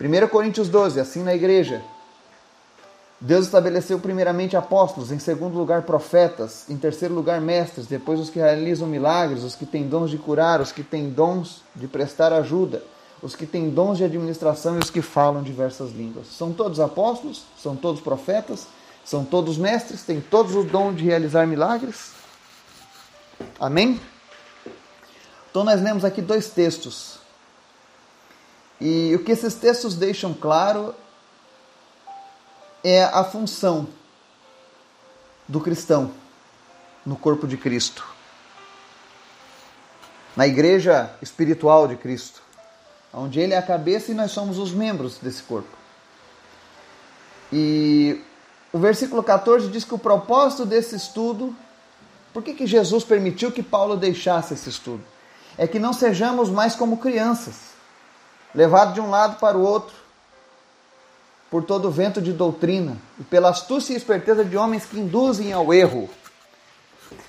1 0.00 0.28
Coríntios 0.28 0.68
12, 0.68 1.00
assim 1.00 1.22
na 1.22 1.34
igreja. 1.34 1.82
Deus 3.20 3.46
estabeleceu 3.46 3.98
primeiramente 3.98 4.56
apóstolos, 4.56 5.10
em 5.10 5.18
segundo 5.18 5.58
lugar 5.58 5.82
profetas, 5.82 6.70
em 6.70 6.76
terceiro 6.76 7.12
lugar 7.14 7.40
mestres, 7.40 7.88
depois 7.88 8.20
os 8.20 8.30
que 8.30 8.38
realizam 8.38 8.86
milagres, 8.86 9.42
os 9.42 9.56
que 9.56 9.66
têm 9.66 9.88
dons 9.88 10.08
de 10.08 10.18
curar, 10.18 10.60
os 10.60 10.70
que 10.70 10.84
têm 10.84 11.10
dons 11.10 11.62
de 11.74 11.88
prestar 11.88 12.32
ajuda, 12.32 12.80
os 13.20 13.34
que 13.34 13.44
têm 13.44 13.70
dons 13.70 13.98
de 13.98 14.04
administração 14.04 14.76
e 14.76 14.78
os 14.78 14.88
que 14.88 15.02
falam 15.02 15.42
diversas 15.42 15.90
línguas. 15.90 16.28
São 16.28 16.52
todos 16.52 16.78
apóstolos? 16.78 17.42
São 17.60 17.74
todos 17.74 18.00
profetas? 18.00 18.68
São 19.08 19.24
todos 19.24 19.56
mestres, 19.56 20.02
têm 20.02 20.20
todos 20.20 20.54
o 20.54 20.62
dom 20.62 20.92
de 20.92 21.02
realizar 21.02 21.46
milagres. 21.46 22.12
Amém? 23.58 23.98
Então 25.50 25.64
nós 25.64 25.80
lemos 25.80 26.04
aqui 26.04 26.20
dois 26.20 26.50
textos. 26.50 27.18
E 28.78 29.14
o 29.14 29.24
que 29.24 29.32
esses 29.32 29.54
textos 29.54 29.94
deixam 29.94 30.34
claro 30.34 30.94
é 32.84 33.02
a 33.04 33.24
função 33.24 33.88
do 35.48 35.58
cristão 35.58 36.12
no 37.06 37.16
corpo 37.16 37.46
de 37.46 37.56
Cristo, 37.56 38.04
na 40.36 40.46
igreja 40.46 41.16
espiritual 41.22 41.88
de 41.88 41.96
Cristo, 41.96 42.42
onde 43.10 43.40
ele 43.40 43.54
é 43.54 43.56
a 43.56 43.62
cabeça 43.62 44.12
e 44.12 44.14
nós 44.14 44.32
somos 44.32 44.58
os 44.58 44.70
membros 44.70 45.16
desse 45.16 45.42
corpo. 45.44 45.78
E 47.50 48.22
o 48.72 48.78
versículo 48.78 49.22
14 49.22 49.68
diz 49.68 49.84
que 49.84 49.94
o 49.94 49.98
propósito 49.98 50.66
desse 50.66 50.94
estudo, 50.94 51.54
por 52.32 52.42
que, 52.42 52.54
que 52.54 52.66
Jesus 52.66 53.04
permitiu 53.04 53.50
que 53.50 53.62
Paulo 53.62 53.96
deixasse 53.96 54.54
esse 54.54 54.68
estudo? 54.68 55.02
É 55.56 55.66
que 55.66 55.78
não 55.78 55.92
sejamos 55.92 56.50
mais 56.50 56.74
como 56.74 56.98
crianças, 56.98 57.56
levados 58.54 58.94
de 58.94 59.00
um 59.00 59.10
lado 59.10 59.38
para 59.38 59.56
o 59.56 59.62
outro, 59.62 59.94
por 61.50 61.64
todo 61.64 61.88
o 61.88 61.90
vento 61.90 62.20
de 62.20 62.32
doutrina 62.32 62.96
e 63.18 63.24
pela 63.24 63.48
astúcia 63.48 63.94
e 63.94 63.96
esperteza 63.96 64.44
de 64.44 64.56
homens 64.56 64.84
que 64.84 64.98
induzem 64.98 65.52
ao 65.52 65.72
erro. 65.72 66.08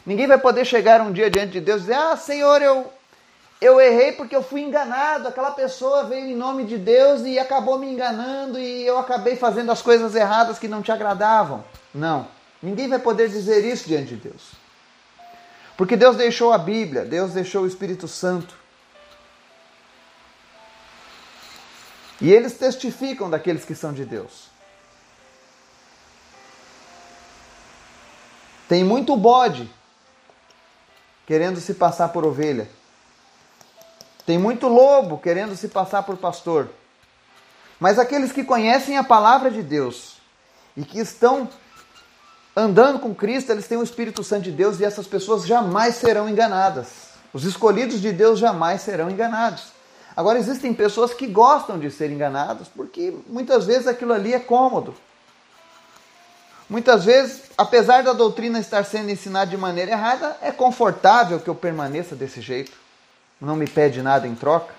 Ninguém 0.05 0.27
vai 0.27 0.37
poder 0.37 0.65
chegar 0.65 0.99
um 1.01 1.11
dia 1.11 1.29
diante 1.29 1.53
de 1.53 1.61
Deus 1.61 1.79
e 1.79 1.85
dizer: 1.85 1.95
Ah, 1.95 2.17
Senhor, 2.17 2.61
eu, 2.61 2.91
eu 3.61 3.79
errei 3.79 4.13
porque 4.13 4.35
eu 4.35 4.41
fui 4.41 4.61
enganado. 4.61 5.27
Aquela 5.27 5.51
pessoa 5.51 6.05
veio 6.05 6.27
em 6.27 6.35
nome 6.35 6.63
de 6.65 6.77
Deus 6.77 7.21
e 7.21 7.37
acabou 7.37 7.77
me 7.77 7.87
enganando 7.91 8.57
e 8.57 8.85
eu 8.85 8.97
acabei 8.97 9.35
fazendo 9.35 9.71
as 9.71 9.81
coisas 9.81 10.15
erradas 10.15 10.57
que 10.57 10.67
não 10.67 10.81
te 10.81 10.91
agradavam. 10.91 11.63
Não. 11.93 12.27
Ninguém 12.61 12.87
vai 12.87 12.99
poder 12.99 13.29
dizer 13.29 13.65
isso 13.65 13.87
diante 13.87 14.15
de 14.15 14.29
Deus. 14.29 14.51
Porque 15.75 15.95
Deus 15.95 16.15
deixou 16.15 16.51
a 16.51 16.57
Bíblia, 16.57 17.05
Deus 17.05 17.33
deixou 17.33 17.63
o 17.63 17.67
Espírito 17.67 18.07
Santo. 18.07 18.53
E 22.21 22.31
eles 22.31 22.57
testificam 22.57 23.29
daqueles 23.29 23.63
que 23.63 23.75
são 23.75 23.93
de 23.93 24.03
Deus. 24.03 24.49
Tem 28.67 28.83
muito 28.83 29.15
bode 29.15 29.69
querendo 31.25 31.59
se 31.59 31.73
passar 31.73 32.09
por 32.09 32.25
ovelha. 32.25 32.69
Tem 34.29 34.37
muito 34.37 34.67
lobo 34.67 35.17
querendo 35.17 35.55
se 35.55 35.69
passar 35.69 36.03
por 36.03 36.15
pastor. 36.15 36.69
Mas 37.79 37.97
aqueles 37.97 38.31
que 38.31 38.43
conhecem 38.43 38.95
a 38.95 39.03
palavra 39.03 39.49
de 39.49 39.63
Deus 39.63 40.17
e 40.77 40.83
que 40.83 40.99
estão 40.99 41.49
andando 42.55 42.99
com 42.99 43.15
Cristo, 43.15 43.51
eles 43.51 43.67
têm 43.67 43.79
o 43.79 43.83
Espírito 43.83 44.23
Santo 44.23 44.43
de 44.43 44.51
Deus 44.51 44.79
e 44.79 44.85
essas 44.85 45.07
pessoas 45.07 45.47
jamais 45.47 45.95
serão 45.95 46.29
enganadas. 46.29 46.89
Os 47.33 47.43
escolhidos 47.43 47.99
de 47.99 48.11
Deus 48.11 48.37
jamais 48.37 48.83
serão 48.83 49.09
enganados. 49.09 49.69
Agora, 50.15 50.37
existem 50.37 50.75
pessoas 50.75 51.11
que 51.11 51.25
gostam 51.25 51.79
de 51.79 51.89
ser 51.89 52.11
enganadas 52.11 52.67
porque 52.67 53.11
muitas 53.27 53.65
vezes 53.65 53.87
aquilo 53.87 54.13
ali 54.13 54.35
é 54.35 54.39
cômodo. 54.39 54.93
Muitas 56.69 57.03
vezes, 57.03 57.45
apesar 57.57 58.03
da 58.03 58.13
doutrina 58.13 58.59
estar 58.59 58.85
sendo 58.85 59.09
ensinada 59.09 59.49
de 59.49 59.57
maneira 59.57 59.89
errada, 59.89 60.37
é 60.39 60.51
confortável 60.51 61.39
que 61.39 61.49
eu 61.49 61.55
permaneça 61.55 62.15
desse 62.15 62.41
jeito 62.41 62.78
não 63.39 63.55
me 63.55 63.67
pede 63.67 64.01
nada 64.01 64.27
em 64.27 64.35
troca. 64.35 64.73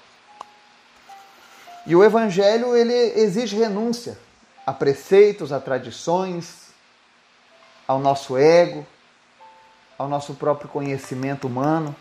E 1.87 1.97
o 1.97 2.05
evangelho 2.05 2.77
ele 2.77 2.93
exige 2.93 3.57
renúncia 3.57 4.19
a 4.67 4.73
preceitos, 4.73 5.53
a 5.53 5.59
tradições, 5.59 6.69
ao 7.89 7.99
nosso 7.99 8.37
ego, 8.37 8.87
ao 9.99 10.09
nosso 10.09 10.35
próprio 10.35 10.69
conhecimento 10.69 11.47
humano, 11.47 11.95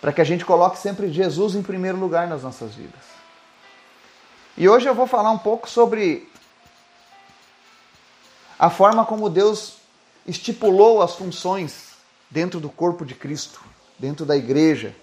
para 0.00 0.12
que 0.12 0.20
a 0.20 0.24
gente 0.24 0.44
coloque 0.44 0.78
sempre 0.78 1.10
Jesus 1.10 1.54
em 1.54 1.62
primeiro 1.62 1.98
lugar 1.98 2.28
nas 2.28 2.42
nossas 2.42 2.74
vidas. 2.74 3.00
E 4.56 4.68
hoje 4.68 4.86
eu 4.86 4.94
vou 4.94 5.06
falar 5.06 5.30
um 5.30 5.38
pouco 5.38 5.68
sobre 5.68 6.30
a 8.58 8.70
forma 8.70 9.04
como 9.04 9.30
Deus 9.30 9.78
estipulou 10.26 11.00
as 11.00 11.14
funções 11.14 11.92
dentro 12.30 12.60
do 12.60 12.68
corpo 12.68 13.04
de 13.04 13.14
Cristo 13.14 13.60
dentro 13.98 14.24
da 14.24 14.36
igreja. 14.36 14.94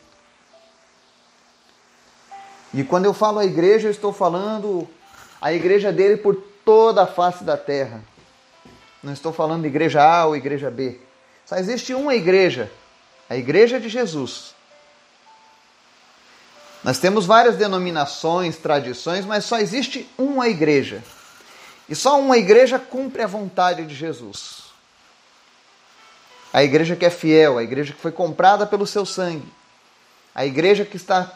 E 2.73 2.83
quando 2.83 3.05
eu 3.05 3.13
falo 3.13 3.39
a 3.39 3.45
igreja, 3.45 3.87
eu 3.87 3.91
estou 3.91 4.13
falando 4.13 4.87
a 5.41 5.53
igreja 5.53 5.91
dele 5.91 6.17
por 6.17 6.35
toda 6.63 7.03
a 7.03 7.07
face 7.07 7.43
da 7.43 7.57
terra. 7.57 8.01
Não 9.03 9.13
estou 9.13 9.31
falando 9.31 9.61
de 9.61 9.67
igreja 9.67 10.03
A 10.03 10.25
ou 10.25 10.35
igreja 10.35 10.71
B. 10.71 10.99
Só 11.45 11.57
existe 11.57 11.93
uma 11.93 12.15
igreja, 12.15 12.71
a 13.29 13.35
igreja 13.35 13.79
de 13.79 13.87
Jesus. 13.87 14.55
Nós 16.83 16.99
temos 16.99 17.25
várias 17.25 17.55
denominações, 17.55 18.57
tradições, 18.57 19.25
mas 19.25 19.45
só 19.45 19.59
existe 19.59 20.09
uma 20.17 20.47
igreja. 20.47 21.03
E 21.87 21.95
só 21.95 22.19
uma 22.19 22.37
igreja 22.37 22.79
cumpre 22.79 23.21
a 23.21 23.27
vontade 23.27 23.85
de 23.85 23.93
Jesus 23.93 24.64
a 26.55 26.63
igreja 26.63 26.95
que 26.95 27.05
é 27.05 27.09
fiel, 27.09 27.57
a 27.57 27.63
igreja 27.63 27.91
que 27.91 27.99
foi 27.99 28.13
comprada 28.13 28.65
pelo 28.65 28.87
seu 28.87 29.05
sangue, 29.05 29.51
a 30.33 30.45
igreja 30.45 30.85
que 30.85 30.95
está 30.95 31.33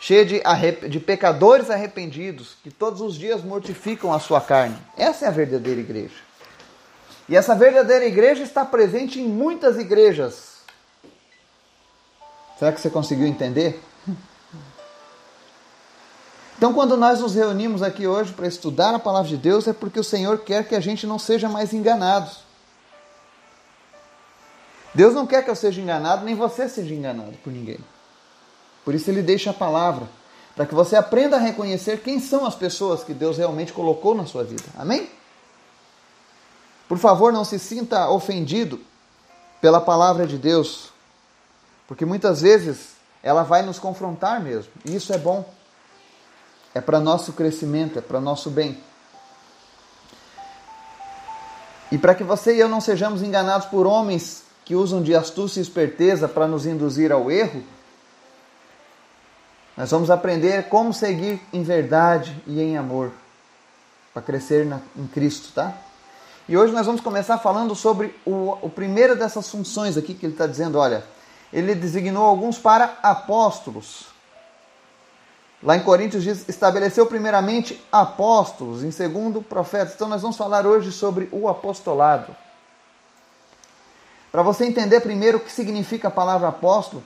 cheia 0.00 0.26
de, 0.26 0.42
de 0.88 0.98
pecadores 0.98 1.70
arrependidos, 1.70 2.56
que 2.64 2.70
todos 2.72 3.00
os 3.00 3.14
dias 3.14 3.44
mortificam 3.44 4.12
a 4.12 4.18
sua 4.18 4.40
carne. 4.40 4.76
Essa 4.98 5.26
é 5.26 5.28
a 5.28 5.30
verdadeira 5.30 5.80
igreja. 5.80 6.16
E 7.28 7.36
essa 7.36 7.54
verdadeira 7.54 8.06
igreja 8.06 8.42
está 8.42 8.64
presente 8.64 9.20
em 9.20 9.28
muitas 9.28 9.78
igrejas. 9.78 10.56
Será 12.58 12.72
que 12.72 12.80
você 12.80 12.90
conseguiu 12.90 13.28
entender? 13.28 13.80
Então, 16.58 16.74
quando 16.74 16.96
nós 16.96 17.20
nos 17.20 17.36
reunimos 17.36 17.84
aqui 17.84 18.04
hoje 18.04 18.32
para 18.32 18.48
estudar 18.48 18.92
a 18.96 18.98
palavra 18.98 19.28
de 19.28 19.36
Deus, 19.36 19.68
é 19.68 19.72
porque 19.72 20.00
o 20.00 20.04
Senhor 20.04 20.38
quer 20.38 20.66
que 20.66 20.74
a 20.74 20.80
gente 20.80 21.06
não 21.06 21.20
seja 21.20 21.48
mais 21.48 21.72
enganados. 21.72 22.45
Deus 24.96 25.12
não 25.12 25.26
quer 25.26 25.44
que 25.44 25.50
eu 25.50 25.54
seja 25.54 25.78
enganado, 25.78 26.24
nem 26.24 26.34
você 26.34 26.66
seja 26.70 26.94
enganado 26.94 27.36
por 27.44 27.52
ninguém. 27.52 27.78
Por 28.82 28.94
isso 28.94 29.10
ele 29.10 29.20
deixa 29.20 29.50
a 29.50 29.52
palavra, 29.52 30.08
para 30.54 30.64
que 30.64 30.74
você 30.74 30.96
aprenda 30.96 31.36
a 31.36 31.38
reconhecer 31.38 32.00
quem 32.00 32.18
são 32.18 32.46
as 32.46 32.54
pessoas 32.54 33.04
que 33.04 33.12
Deus 33.12 33.36
realmente 33.36 33.74
colocou 33.74 34.14
na 34.14 34.24
sua 34.24 34.42
vida. 34.42 34.64
Amém? 34.74 35.10
Por 36.88 36.96
favor, 36.96 37.30
não 37.30 37.44
se 37.44 37.58
sinta 37.58 38.08
ofendido 38.08 38.80
pela 39.60 39.82
palavra 39.82 40.26
de 40.26 40.38
Deus, 40.38 40.88
porque 41.86 42.06
muitas 42.06 42.40
vezes 42.40 42.92
ela 43.22 43.42
vai 43.42 43.60
nos 43.60 43.78
confrontar 43.78 44.40
mesmo, 44.40 44.72
e 44.82 44.96
isso 44.96 45.12
é 45.12 45.18
bom. 45.18 45.46
É 46.74 46.80
para 46.80 46.98
nosso 47.00 47.34
crescimento, 47.34 47.98
é 47.98 48.02
para 48.02 48.18
nosso 48.18 48.48
bem. 48.48 48.82
E 51.92 51.98
para 51.98 52.14
que 52.14 52.24
você 52.24 52.56
e 52.56 52.60
eu 52.60 52.68
não 52.68 52.80
sejamos 52.80 53.20
enganados 53.20 53.66
por 53.66 53.86
homens 53.86 54.45
que 54.66 54.74
usam 54.74 55.00
de 55.00 55.14
astúcia 55.14 55.60
e 55.60 55.62
esperteza 55.62 56.28
para 56.28 56.48
nos 56.48 56.66
induzir 56.66 57.12
ao 57.12 57.30
erro, 57.30 57.62
nós 59.76 59.90
vamos 59.92 60.10
aprender 60.10 60.68
como 60.68 60.92
seguir 60.92 61.40
em 61.52 61.62
verdade 61.62 62.36
e 62.48 62.60
em 62.60 62.76
amor, 62.76 63.12
para 64.12 64.22
crescer 64.22 64.66
na, 64.66 64.80
em 64.96 65.06
Cristo, 65.06 65.52
tá? 65.54 65.72
E 66.48 66.56
hoje 66.56 66.72
nós 66.72 66.84
vamos 66.84 67.00
começar 67.00 67.38
falando 67.38 67.76
sobre 67.76 68.12
o, 68.24 68.58
o 68.60 68.68
primeiro 68.68 69.14
dessas 69.14 69.48
funções 69.48 69.96
aqui 69.96 70.14
que 70.14 70.26
ele 70.26 70.32
está 70.32 70.48
dizendo, 70.48 70.78
olha, 70.78 71.04
ele 71.52 71.72
designou 71.74 72.24
alguns 72.24 72.58
para 72.58 72.98
apóstolos. 73.02 74.06
Lá 75.62 75.76
em 75.76 75.80
Coríntios 75.80 76.24
diz, 76.24 76.48
estabeleceu 76.48 77.06
primeiramente 77.06 77.80
apóstolos, 77.90 78.82
em 78.82 78.90
segundo 78.90 79.40
profetas. 79.40 79.94
Então 79.94 80.08
nós 80.08 80.22
vamos 80.22 80.36
falar 80.36 80.66
hoje 80.66 80.90
sobre 80.90 81.28
o 81.30 81.48
apostolado. 81.48 82.34
Para 84.36 84.42
você 84.42 84.66
entender 84.66 85.00
primeiro 85.00 85.38
o 85.38 85.40
que 85.40 85.50
significa 85.50 86.08
a 86.08 86.10
palavra 86.10 86.48
apóstolo, 86.48 87.02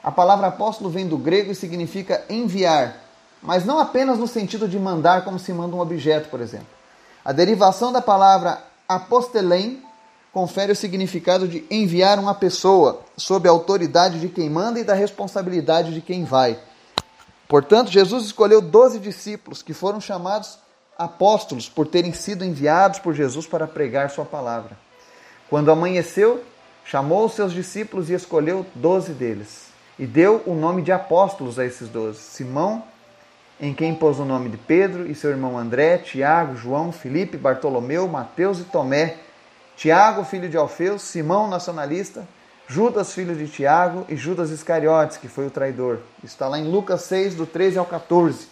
a 0.00 0.12
palavra 0.12 0.46
apóstolo 0.46 0.88
vem 0.88 1.08
do 1.08 1.18
grego 1.18 1.50
e 1.50 1.56
significa 1.56 2.24
enviar, 2.30 2.98
mas 3.42 3.64
não 3.64 3.80
apenas 3.80 4.16
no 4.16 4.28
sentido 4.28 4.68
de 4.68 4.78
mandar 4.78 5.24
como 5.24 5.40
se 5.40 5.52
manda 5.52 5.74
um 5.74 5.80
objeto, 5.80 6.28
por 6.28 6.40
exemplo. 6.40 6.68
A 7.24 7.32
derivação 7.32 7.90
da 7.90 8.00
palavra 8.00 8.62
apostelém 8.88 9.82
confere 10.32 10.70
o 10.70 10.76
significado 10.76 11.48
de 11.48 11.66
enviar 11.68 12.20
uma 12.20 12.32
pessoa 12.32 13.00
sob 13.16 13.48
a 13.48 13.50
autoridade 13.50 14.20
de 14.20 14.28
quem 14.28 14.48
manda 14.48 14.78
e 14.78 14.84
da 14.84 14.94
responsabilidade 14.94 15.92
de 15.92 16.00
quem 16.00 16.22
vai. 16.22 16.56
Portanto, 17.48 17.90
Jesus 17.90 18.26
escolheu 18.26 18.60
doze 18.60 19.00
discípulos 19.00 19.64
que 19.64 19.74
foram 19.74 20.00
chamados 20.00 20.60
apóstolos 20.96 21.68
por 21.68 21.88
terem 21.88 22.12
sido 22.12 22.44
enviados 22.44 23.00
por 23.00 23.14
Jesus 23.14 23.48
para 23.48 23.66
pregar 23.66 24.10
sua 24.10 24.24
palavra. 24.24 24.78
Quando 25.50 25.72
amanheceu, 25.72 26.40
chamou 26.84 27.26
os 27.26 27.34
seus 27.34 27.52
discípulos 27.52 28.10
e 28.10 28.14
escolheu 28.14 28.66
doze 28.74 29.12
deles. 29.12 29.72
E 29.98 30.06
deu 30.06 30.42
o 30.46 30.54
nome 30.54 30.82
de 30.82 30.92
apóstolos 30.92 31.58
a 31.58 31.64
esses 31.64 31.88
doze: 31.88 32.18
Simão, 32.18 32.82
em 33.60 33.72
quem 33.72 33.94
pôs 33.94 34.18
o 34.18 34.24
nome 34.24 34.48
de 34.48 34.56
Pedro, 34.56 35.06
e 35.10 35.14
seu 35.14 35.30
irmão 35.30 35.58
André, 35.58 35.98
Tiago, 35.98 36.56
João, 36.56 36.90
Felipe, 36.90 37.36
Bartolomeu, 37.36 38.08
Mateus 38.08 38.58
e 38.58 38.64
Tomé, 38.64 39.18
Tiago, 39.76 40.24
filho 40.24 40.48
de 40.48 40.56
Alfeu, 40.56 40.98
Simão, 40.98 41.48
nacionalista, 41.48 42.26
Judas, 42.66 43.12
filho 43.12 43.34
de 43.36 43.46
Tiago, 43.46 44.04
e 44.08 44.16
Judas 44.16 44.50
Iscariotes, 44.50 45.16
que 45.16 45.28
foi 45.28 45.46
o 45.46 45.50
traidor. 45.50 45.98
Está 46.24 46.48
lá 46.48 46.58
em 46.58 46.64
Lucas 46.64 47.02
6, 47.02 47.34
do 47.34 47.46
13 47.46 47.78
ao 47.78 47.86
14. 47.86 48.48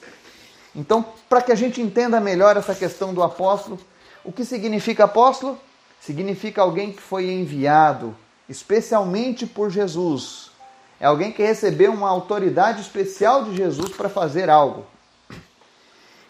Então, 0.74 1.04
para 1.28 1.42
que 1.42 1.50
a 1.50 1.56
gente 1.56 1.80
entenda 1.80 2.20
melhor 2.20 2.56
essa 2.56 2.74
questão 2.74 3.12
do 3.12 3.22
apóstolo, 3.22 3.78
o 4.22 4.30
que 4.30 4.44
significa 4.44 5.04
apóstolo? 5.04 5.58
Significa 6.00 6.62
alguém 6.62 6.92
que 6.92 7.02
foi 7.02 7.30
enviado 7.30 8.14
especialmente 8.50 9.46
por 9.46 9.70
Jesus. 9.70 10.50
É 10.98 11.06
alguém 11.06 11.30
que 11.30 11.40
recebeu 11.40 11.92
uma 11.92 12.10
autoridade 12.10 12.80
especial 12.80 13.44
de 13.44 13.56
Jesus 13.56 13.92
para 13.92 14.08
fazer 14.08 14.50
algo. 14.50 14.84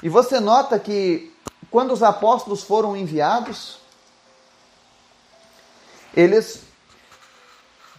E 0.02 0.08
você 0.08 0.38
nota 0.38 0.78
que 0.78 1.34
quando 1.70 1.92
os 1.92 2.02
apóstolos 2.02 2.62
foram 2.62 2.94
enviados, 2.94 3.78
eles 6.14 6.62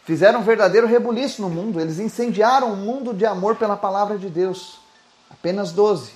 fizeram 0.06 0.42
um 0.42 0.44
verdadeiro 0.44 0.86
rebuliço 0.86 1.42
no 1.42 1.50
mundo, 1.50 1.80
eles 1.80 1.98
incendiaram 1.98 2.74
o 2.74 2.78
mundo 2.78 3.16
de 3.16 3.25
amor 3.25 3.56
pela 3.56 3.75
palavra 3.75 4.20
de 4.20 4.30
Deus. 4.30 4.80
Apenas 5.32 5.72
doze. 5.72 6.12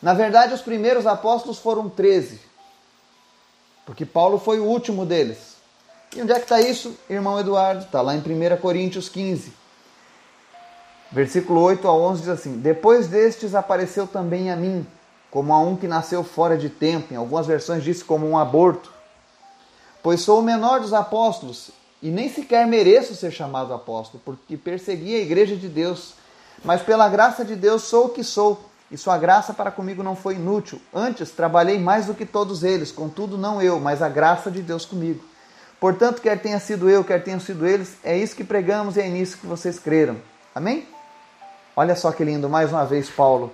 Na 0.00 0.12
verdade, 0.12 0.52
os 0.52 0.60
primeiros 0.60 1.06
apóstolos 1.06 1.58
foram 1.58 1.88
treze, 1.88 2.38
porque 3.86 4.04
Paulo 4.04 4.38
foi 4.38 4.60
o 4.60 4.64
último 4.64 5.06
deles. 5.06 5.51
E 6.14 6.20
onde 6.20 6.32
é 6.32 6.34
que 6.34 6.42
está 6.42 6.60
isso, 6.60 6.94
irmão 7.08 7.40
Eduardo? 7.40 7.84
Está 7.84 8.02
lá 8.02 8.14
em 8.14 8.18
1 8.18 8.56
Coríntios 8.58 9.08
15. 9.08 9.52
Versículo 11.10 11.60
8 11.60 11.88
a 11.88 11.94
11 11.94 12.20
diz 12.20 12.28
assim: 12.28 12.58
Depois 12.58 13.08
destes 13.08 13.54
apareceu 13.54 14.06
também 14.06 14.50
a 14.50 14.56
mim, 14.56 14.86
como 15.30 15.52
a 15.52 15.60
um 15.60 15.74
que 15.74 15.88
nasceu 15.88 16.22
fora 16.22 16.56
de 16.56 16.68
tempo, 16.68 17.14
em 17.14 17.16
algumas 17.16 17.46
versões 17.46 17.82
diz 17.82 18.02
como 18.02 18.28
um 18.28 18.36
aborto. 18.36 18.92
Pois 20.02 20.20
sou 20.20 20.40
o 20.40 20.42
menor 20.42 20.80
dos 20.80 20.92
apóstolos 20.92 21.70
e 22.02 22.10
nem 22.10 22.28
sequer 22.28 22.66
mereço 22.66 23.14
ser 23.14 23.30
chamado 23.30 23.72
apóstolo, 23.72 24.20
porque 24.24 24.56
persegui 24.56 25.14
a 25.14 25.20
igreja 25.20 25.56
de 25.56 25.68
Deus. 25.68 26.14
Mas 26.62 26.82
pela 26.82 27.08
graça 27.08 27.44
de 27.44 27.56
Deus 27.56 27.84
sou 27.84 28.06
o 28.06 28.08
que 28.10 28.22
sou, 28.22 28.60
e 28.90 28.98
sua 28.98 29.16
graça 29.16 29.54
para 29.54 29.70
comigo 29.70 30.02
não 30.02 30.14
foi 30.14 30.34
inútil. 30.34 30.80
Antes 30.92 31.30
trabalhei 31.30 31.78
mais 31.78 32.06
do 32.06 32.14
que 32.14 32.26
todos 32.26 32.62
eles, 32.62 32.92
contudo 32.92 33.38
não 33.38 33.62
eu, 33.62 33.80
mas 33.80 34.02
a 34.02 34.08
graça 34.08 34.50
de 34.50 34.60
Deus 34.60 34.84
comigo. 34.84 35.31
Portanto, 35.82 36.22
quer 36.22 36.40
tenha 36.40 36.60
sido 36.60 36.88
eu, 36.88 37.02
quer 37.02 37.24
tenham 37.24 37.40
sido 37.40 37.66
eles, 37.66 37.96
é 38.04 38.16
isso 38.16 38.36
que 38.36 38.44
pregamos 38.44 38.96
e 38.96 39.00
é 39.00 39.08
nisso 39.08 39.36
que 39.36 39.48
vocês 39.48 39.80
creram. 39.80 40.16
Amém? 40.54 40.86
Olha 41.74 41.96
só 41.96 42.12
que 42.12 42.22
lindo, 42.22 42.48
mais 42.48 42.70
uma 42.70 42.86
vez 42.86 43.10
Paulo, 43.10 43.52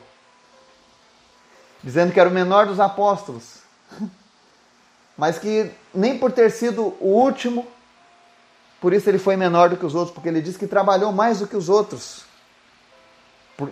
dizendo 1.82 2.12
que 2.12 2.20
era 2.20 2.28
o 2.28 2.32
menor 2.32 2.66
dos 2.66 2.80
apóstolos, 2.80 3.61
mas 5.16 5.38
que 5.38 5.70
nem 5.94 6.18
por 6.18 6.30
ter 6.30 6.50
sido 6.50 6.94
o 7.00 7.06
último, 7.06 7.66
por 8.78 8.92
isso 8.92 9.08
ele 9.08 9.18
foi 9.18 9.35
menor 9.35 9.70
do 9.70 9.78
que 9.78 9.87
os 9.87 9.94
outros, 9.94 10.12
porque 10.12 10.28
ele 10.28 10.42
diz 10.42 10.54
que 10.54 10.66
trabalhou 10.66 11.11
mais 11.11 11.38
do 11.38 11.47
que 11.47 11.56
os 11.56 11.70
outros. 11.70 12.26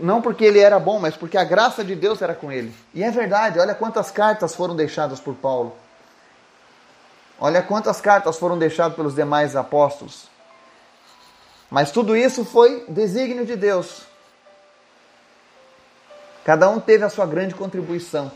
Não 0.01 0.23
porque 0.23 0.47
ele 0.47 0.61
era 0.61 0.81
bom, 0.81 0.99
mas 0.99 1.15
porque 1.15 1.37
a 1.37 1.45
graça 1.45 1.85
de 1.85 1.95
Deus 1.95 2.23
era 2.23 2.35
com 2.35 2.51
ele. 2.51 2.75
E 2.95 3.05
é 3.05 3.11
verdade, 3.11 3.59
olha 3.59 3.75
quantas 3.75 4.11
cartas 4.11 4.55
foram 4.55 4.75
deixadas 4.75 5.21
por 5.21 5.35
Paulo. 5.35 5.77
Olha 7.39 7.63
quantas 7.63 8.01
cartas 8.01 8.39
foram 8.39 8.59
deixadas 8.59 8.97
pelos 8.97 9.15
demais 9.15 9.55
apóstolos. 9.55 10.29
Mas 11.71 11.91
tudo 11.91 12.17
isso 12.17 12.45
foi 12.45 12.85
desígnio 12.89 13.45
de 13.45 13.57
Deus. 13.57 14.03
Cada 16.45 16.69
um 16.71 16.79
teve 16.79 17.05
a 17.05 17.11
sua 17.11 17.27
grande 17.27 17.55
contribuição. 17.55 18.31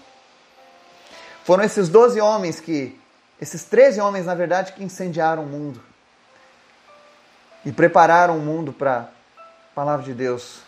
Foram 1.44 1.64
esses 1.64 1.88
12 1.88 2.20
homens 2.20 2.60
que, 2.60 3.00
esses 3.40 3.64
13 3.64 4.00
homens, 4.00 4.26
na 4.26 4.34
verdade, 4.34 4.72
que 4.72 4.84
incendiaram 4.84 5.44
o 5.44 5.46
mundo 5.46 5.80
e 7.64 7.72
prepararam 7.72 8.36
o 8.36 8.40
mundo 8.40 8.72
para 8.72 9.08
a 9.38 9.74
palavra 9.74 10.04
de 10.04 10.12
Deus. 10.12 10.60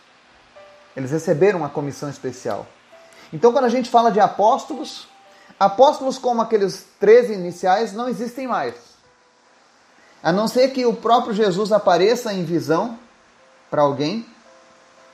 Eles 0.96 1.10
receberam 1.10 1.58
uma 1.58 1.68
comissão 1.68 2.08
especial. 2.08 2.66
Então, 3.32 3.52
quando 3.52 3.64
a 3.64 3.70
gente 3.70 3.90
fala 3.90 4.10
de 4.10 4.20
apóstolos, 4.20 5.08
apóstolos 5.58 6.18
como 6.18 6.42
aqueles 6.42 6.86
13 6.98 7.34
iniciais 7.34 7.92
não 7.92 8.08
existem 8.08 8.46
mais. 8.46 8.74
A 10.22 10.32
não 10.32 10.46
ser 10.46 10.68
que 10.68 10.86
o 10.86 10.94
próprio 10.94 11.34
Jesus 11.34 11.72
apareça 11.72 12.32
em 12.32 12.44
visão 12.44 12.98
para 13.70 13.82
alguém 13.82 14.26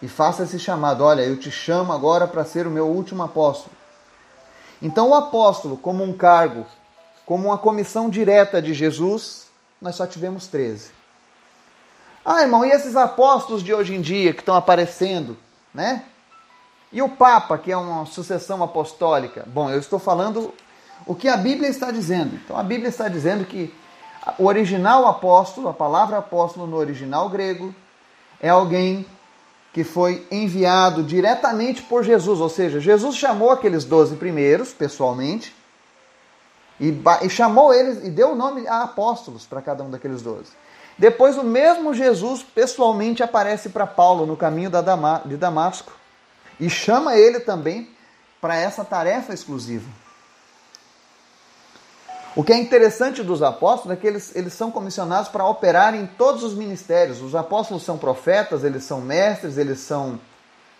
e 0.03 0.09
faça 0.09 0.43
esse 0.43 0.59
chamado: 0.59 1.03
Olha, 1.03 1.23
eu 1.23 1.39
te 1.39 1.51
chamo 1.51 1.93
agora 1.93 2.27
para 2.27 2.45
ser 2.45 2.67
o 2.67 2.71
meu 2.71 2.87
último 2.87 3.23
apóstolo. 3.23 3.75
Então, 4.81 5.09
o 5.09 5.15
apóstolo, 5.15 5.77
como 5.77 6.05
um 6.05 6.13
cargo, 6.13 6.67
como 7.27 7.49
uma 7.49 7.59
comissão 7.59 8.09
direta 8.09 8.63
de 8.63 8.73
Jesus, 8.73 9.49
nós 9.81 9.97
só 9.97 10.07
tivemos 10.07 10.47
13. 10.47 10.91
Ah, 12.25 12.43
irmão, 12.43 12.65
e 12.65 12.71
esses 12.71 12.95
apóstolos 12.95 13.63
de 13.63 13.73
hoje 13.73 13.95
em 13.95 14.01
dia 14.01 14.33
que 14.33 14.41
estão 14.41 14.55
aparecendo, 14.55 15.37
né? 15.73 16.05
E 16.93 17.03
o 17.03 17.09
Papa, 17.09 17.59
que 17.59 17.71
é 17.71 17.77
uma 17.77 18.07
sucessão 18.07 18.63
apostólica? 18.63 19.45
Bom, 19.47 19.71
eu 19.71 19.79
estou 19.79 19.99
falando 19.99 20.55
o 21.07 21.15
que 21.15 21.29
a 21.29 21.37
Bíblia 21.37 21.69
está 21.69 21.91
dizendo. 21.91 22.35
Então, 22.37 22.57
a 22.57 22.63
Bíblia 22.63 22.89
está 22.89 23.09
dizendo 23.09 23.45
que 23.45 23.75
o 24.39 24.47
original 24.47 25.07
apóstolo, 25.07 25.69
a 25.69 25.75
palavra 25.75 26.19
apóstolo 26.19 26.67
no 26.67 26.77
original 26.77 27.29
grego, 27.29 27.75
é 28.41 28.49
alguém 28.49 29.07
que 29.73 29.85
foi 29.85 30.27
enviado 30.31 31.03
diretamente 31.03 31.83
por 31.83 32.03
Jesus, 32.03 32.41
ou 32.41 32.49
seja, 32.49 32.81
Jesus 32.81 33.17
chamou 33.17 33.51
aqueles 33.51 33.85
doze 33.85 34.17
primeiros 34.17 34.73
pessoalmente 34.73 35.55
e, 36.81 36.97
e 37.23 37.31
chamou 37.31 37.73
eles 37.73 38.05
e 38.05 38.11
deu 38.11 38.33
o 38.33 38.35
nome 38.35 38.67
a 38.67 38.83
apóstolos 38.83 39.47
para 39.47 39.61
cada 39.61 39.85
um 39.85 39.91
daqueles 39.91 40.23
doze. 40.23 40.53
Depois, 40.97 41.37
o 41.37 41.45
mesmo 41.45 41.95
Jesus 41.95 42.43
pessoalmente 42.43 43.23
aparece 43.23 43.69
para 43.69 43.87
Paulo 43.87 44.27
no 44.27 44.37
caminho 44.37 44.71
de 45.27 45.37
Damasco 45.37 45.93
e 46.59 46.69
chama 46.69 47.17
ele 47.17 47.41
também 47.41 47.89
para 48.41 48.57
essa 48.57 48.85
tarefa 48.85 49.33
exclusiva. 49.33 49.89
O 52.37 52.45
que 52.45 52.53
é 52.53 52.59
interessante 52.59 53.23
dos 53.23 53.43
apóstolos 53.43 53.97
é 53.97 54.01
que 54.01 54.07
eles, 54.07 54.35
eles 54.37 54.53
são 54.53 54.71
comissionados 54.71 55.29
para 55.29 55.45
operar 55.45 55.95
em 55.95 56.07
todos 56.07 56.45
os 56.45 56.55
ministérios. 56.55 57.21
Os 57.21 57.35
apóstolos 57.35 57.83
são 57.83 57.99
profetas, 57.99 58.63
eles 58.63 58.85
são 58.85 59.01
mestres, 59.01 59.59
eles 59.59 59.81
são 59.81 60.21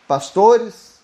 pastores, 0.07 1.01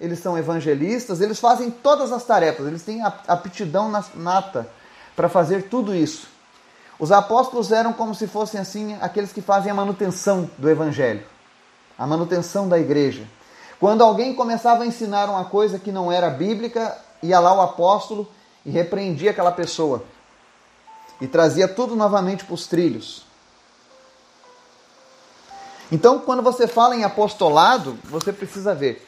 eles 0.00 0.18
são 0.18 0.36
evangelistas, 0.36 1.20
eles 1.20 1.38
fazem 1.38 1.70
todas 1.70 2.10
as 2.10 2.24
tarefas, 2.24 2.66
eles 2.66 2.82
têm 2.82 3.02
aptidão 3.28 3.90
nata 4.14 4.68
para 5.14 5.28
fazer 5.28 5.68
tudo 5.68 5.94
isso. 5.94 6.28
Os 6.98 7.12
apóstolos 7.12 7.72
eram 7.72 7.92
como 7.92 8.14
se 8.14 8.26
fossem 8.26 8.60
assim 8.60 8.96
aqueles 9.00 9.32
que 9.32 9.40
fazem 9.40 9.70
a 9.70 9.74
manutenção 9.74 10.50
do 10.58 10.68
evangelho, 10.68 11.22
a 11.98 12.06
manutenção 12.06 12.68
da 12.68 12.78
igreja. 12.78 13.24
Quando 13.78 14.02
alguém 14.02 14.34
começava 14.34 14.82
a 14.82 14.86
ensinar 14.86 15.28
uma 15.28 15.44
coisa 15.44 15.78
que 15.78 15.92
não 15.92 16.10
era 16.10 16.30
bíblica, 16.30 16.96
ia 17.22 17.38
lá 17.38 17.54
o 17.54 17.60
apóstolo 17.60 18.28
e 18.64 18.70
repreendia 18.70 19.30
aquela 19.30 19.52
pessoa 19.52 20.02
e 21.20 21.26
trazia 21.26 21.68
tudo 21.68 21.94
novamente 21.94 22.44
para 22.44 22.54
os 22.54 22.66
trilhos. 22.66 23.24
Então, 25.90 26.18
quando 26.18 26.42
você 26.42 26.66
fala 26.66 26.96
em 26.96 27.04
apostolado, 27.04 27.98
você 28.04 28.32
precisa 28.32 28.74
ver 28.74 29.04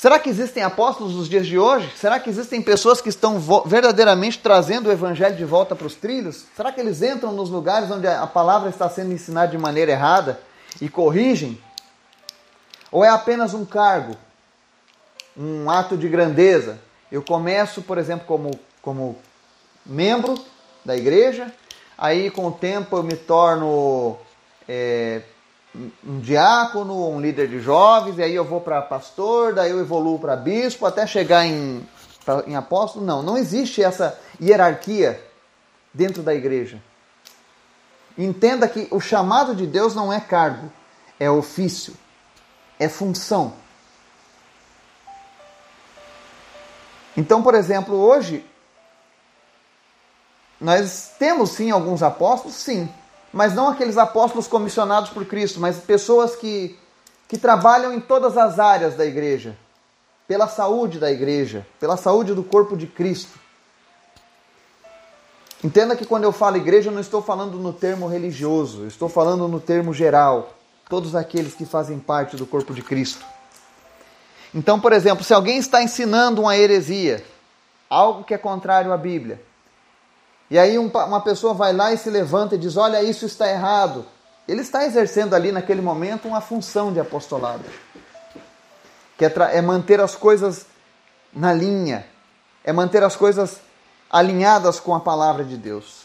Será 0.00 0.18
que 0.18 0.30
existem 0.30 0.62
apóstolos 0.62 1.14
nos 1.14 1.28
dias 1.28 1.46
de 1.46 1.58
hoje? 1.58 1.92
Será 1.94 2.18
que 2.18 2.30
existem 2.30 2.62
pessoas 2.62 3.02
que 3.02 3.10
estão 3.10 3.38
verdadeiramente 3.66 4.38
trazendo 4.38 4.88
o 4.88 4.90
evangelho 4.90 5.36
de 5.36 5.44
volta 5.44 5.76
para 5.76 5.86
os 5.86 5.94
trilhos? 5.94 6.46
Será 6.56 6.72
que 6.72 6.80
eles 6.80 7.02
entram 7.02 7.32
nos 7.32 7.50
lugares 7.50 7.90
onde 7.90 8.06
a 8.06 8.26
palavra 8.26 8.70
está 8.70 8.88
sendo 8.88 9.12
ensinada 9.12 9.48
de 9.48 9.58
maneira 9.58 9.92
errada 9.92 10.40
e 10.80 10.88
corrigem? 10.88 11.60
Ou 12.90 13.04
é 13.04 13.08
apenas 13.08 13.54
um 13.54 13.64
cargo, 13.64 14.16
um 15.36 15.70
ato 15.70 15.96
de 15.96 16.08
grandeza? 16.08 16.78
Eu 17.10 17.22
começo, 17.22 17.82
por 17.82 17.98
exemplo, 17.98 18.26
como, 18.26 18.50
como 18.82 19.16
membro 19.84 20.34
da 20.84 20.96
igreja, 20.96 21.52
aí 21.96 22.30
com 22.30 22.46
o 22.46 22.52
tempo 22.52 22.96
eu 22.96 23.02
me 23.02 23.16
torno 23.16 24.16
é, 24.68 25.22
um 26.04 26.20
diácono, 26.20 27.08
um 27.08 27.20
líder 27.20 27.48
de 27.48 27.60
jovens, 27.60 28.18
e 28.18 28.22
aí 28.22 28.34
eu 28.34 28.44
vou 28.44 28.60
para 28.60 28.82
pastor, 28.82 29.54
daí 29.54 29.70
eu 29.70 29.80
evoluo 29.80 30.18
para 30.18 30.36
bispo, 30.36 30.86
até 30.86 31.06
chegar 31.06 31.46
em, 31.46 31.86
pra, 32.24 32.42
em 32.46 32.56
apóstolo. 32.56 33.04
Não, 33.04 33.22
não 33.22 33.36
existe 33.36 33.82
essa 33.82 34.18
hierarquia 34.40 35.20
dentro 35.92 36.22
da 36.22 36.34
igreja. 36.34 36.80
Entenda 38.18 38.68
que 38.68 38.88
o 38.90 39.00
chamado 39.00 39.54
de 39.54 39.66
Deus 39.66 39.94
não 39.94 40.12
é 40.12 40.20
cargo, 40.20 40.70
é 41.18 41.30
ofício, 41.30 41.94
é 42.80 42.88
função. 42.88 43.52
Então, 47.14 47.42
por 47.42 47.54
exemplo, 47.54 47.94
hoje, 47.94 48.42
nós 50.58 51.12
temos 51.18 51.50
sim 51.50 51.70
alguns 51.70 52.02
apóstolos, 52.02 52.56
sim, 52.56 52.88
mas 53.30 53.54
não 53.54 53.68
aqueles 53.68 53.98
apóstolos 53.98 54.48
comissionados 54.48 55.10
por 55.10 55.26
Cristo, 55.26 55.60
mas 55.60 55.76
pessoas 55.76 56.34
que, 56.34 56.78
que 57.28 57.36
trabalham 57.36 57.92
em 57.92 58.00
todas 58.00 58.38
as 58.38 58.58
áreas 58.58 58.94
da 58.94 59.04
igreja, 59.04 59.54
pela 60.26 60.48
saúde 60.48 60.98
da 60.98 61.10
igreja, 61.10 61.66
pela 61.78 61.98
saúde 61.98 62.32
do 62.32 62.42
corpo 62.42 62.76
de 62.76 62.86
Cristo. 62.86 63.38
Entenda 65.62 65.94
que 65.94 66.06
quando 66.06 66.24
eu 66.24 66.32
falo 66.32 66.56
igreja, 66.56 66.88
eu 66.88 66.94
não 66.94 67.00
estou 67.00 67.20
falando 67.20 67.58
no 67.58 67.74
termo 67.74 68.06
religioso, 68.06 68.82
eu 68.82 68.88
estou 68.88 69.10
falando 69.10 69.46
no 69.46 69.60
termo 69.60 69.92
geral. 69.92 70.54
Todos 70.90 71.14
aqueles 71.14 71.54
que 71.54 71.64
fazem 71.64 71.98
parte 71.98 72.36
do 72.36 72.44
corpo 72.44 72.74
de 72.74 72.82
Cristo. 72.82 73.24
Então, 74.54 74.78
por 74.78 74.92
exemplo, 74.92 75.24
se 75.24 75.32
alguém 75.32 75.56
está 75.56 75.82
ensinando 75.82 76.42
uma 76.42 76.56
heresia, 76.56 77.24
algo 77.88 78.24
que 78.24 78.34
é 78.34 78.38
contrário 78.38 78.92
à 78.92 78.96
Bíblia, 78.98 79.40
e 80.50 80.58
aí 80.58 80.76
uma 80.76 81.20
pessoa 81.20 81.54
vai 81.54 81.72
lá 81.72 81.92
e 81.92 81.96
se 81.96 82.10
levanta 82.10 82.56
e 82.56 82.58
diz: 82.58 82.76
Olha, 82.76 83.02
isso 83.02 83.24
está 83.24 83.48
errado. 83.48 84.04
Ele 84.48 84.62
está 84.62 84.84
exercendo 84.84 85.34
ali 85.34 85.52
naquele 85.52 85.80
momento 85.80 86.26
uma 86.26 86.40
função 86.40 86.92
de 86.92 86.98
apostolado, 86.98 87.64
que 89.16 89.24
é, 89.24 89.32
é 89.52 89.62
manter 89.62 90.00
as 90.00 90.16
coisas 90.16 90.66
na 91.32 91.54
linha, 91.54 92.04
é 92.64 92.72
manter 92.72 93.04
as 93.04 93.14
coisas 93.14 93.60
alinhadas 94.10 94.80
com 94.80 94.92
a 94.92 94.98
palavra 94.98 95.44
de 95.44 95.56
Deus. 95.56 95.99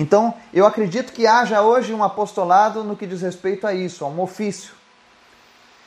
Então, 0.00 0.32
eu 0.50 0.64
acredito 0.64 1.12
que 1.12 1.26
haja 1.26 1.60
hoje 1.60 1.92
um 1.92 2.02
apostolado 2.02 2.82
no 2.82 2.96
que 2.96 3.06
diz 3.06 3.20
respeito 3.20 3.66
a 3.66 3.74
isso, 3.74 4.02
a 4.02 4.08
um 4.08 4.18
ofício. 4.22 4.72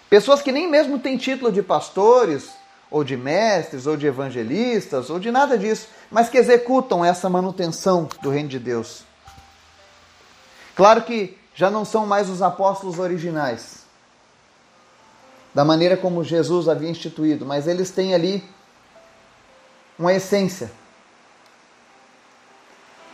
Pessoas 0.08 0.39
que 0.39 0.52
nem 0.52 0.69
mesmo 0.69 0.99
têm 0.99 1.17
título 1.17 1.52
de 1.52 1.63
pastores, 1.63 2.52
ou 2.91 3.04
de 3.04 3.17
mestres, 3.17 3.88
ou 3.88 3.97
de 3.97 4.06
evangelistas, 4.06 5.10
ou 5.10 5.17
de 5.17 5.32
nada 5.32 5.58
disso, 5.58 5.88
mas 6.12 6.30
que 6.30 6.38
executam 6.38 7.04
essa 7.04 7.28
manutenção 7.28 8.08
do 8.21 8.30
reino 8.30 8.49
de 8.49 8.60
Deus. 8.60 9.04
Claro 10.76 11.02
que 11.02 11.36
já 11.56 11.71
não 11.71 11.84
são 11.84 12.06
mais 12.06 12.30
os 12.30 12.43
apóstolos 12.43 12.99
originais, 12.99 13.80
da 15.56 15.65
maneira 15.65 15.97
como 15.97 16.23
Jesus 16.23 16.69
havia 16.69 16.91
instituído, 16.91 17.47
mas 17.47 17.65
eles 17.65 17.89
têm 17.89 18.13
ali 18.13 18.47
uma 19.97 20.13
essência. 20.13 20.83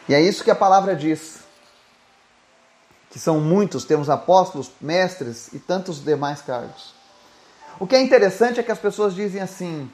E 0.09 0.13
é 0.15 0.19
isso 0.19 0.43
que 0.43 0.49
a 0.49 0.55
palavra 0.55 0.95
diz. 0.95 1.41
Que 3.11 3.19
são 3.19 3.39
muitos, 3.39 3.85
temos 3.85 4.09
apóstolos, 4.09 4.71
mestres 4.81 5.53
e 5.53 5.59
tantos 5.59 6.03
demais 6.03 6.41
cargos. 6.41 6.95
O 7.79 7.85
que 7.85 7.95
é 7.95 8.01
interessante 8.01 8.59
é 8.59 8.63
que 8.63 8.71
as 8.71 8.79
pessoas 8.79 9.13
dizem 9.13 9.39
assim: 9.39 9.89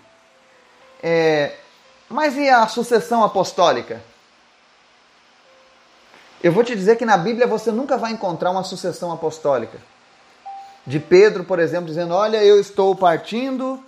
é, 1.04 1.58
mas 2.10 2.38
e 2.38 2.50
a 2.50 2.66
sucessão 2.68 3.26
apostólica? 3.26 4.02
Eu 6.42 6.54
vou 6.54 6.64
te 6.64 6.76
dizer 6.76 6.96
que 6.96 7.06
na 7.06 7.18
Bíblia 7.18 7.46
você 7.46 7.70
nunca 7.72 7.98
vai 7.98 8.14
encontrar 8.14 8.52
uma 8.52 8.64
sucessão 8.64 9.12
apostólica. 9.12 9.80
De 10.88 11.00
Pedro, 11.00 11.44
por 11.44 11.60
exemplo, 11.60 11.88
dizendo: 11.88 12.14
Olha, 12.14 12.42
eu 12.42 12.58
estou 12.58 12.96
partindo 12.96 13.84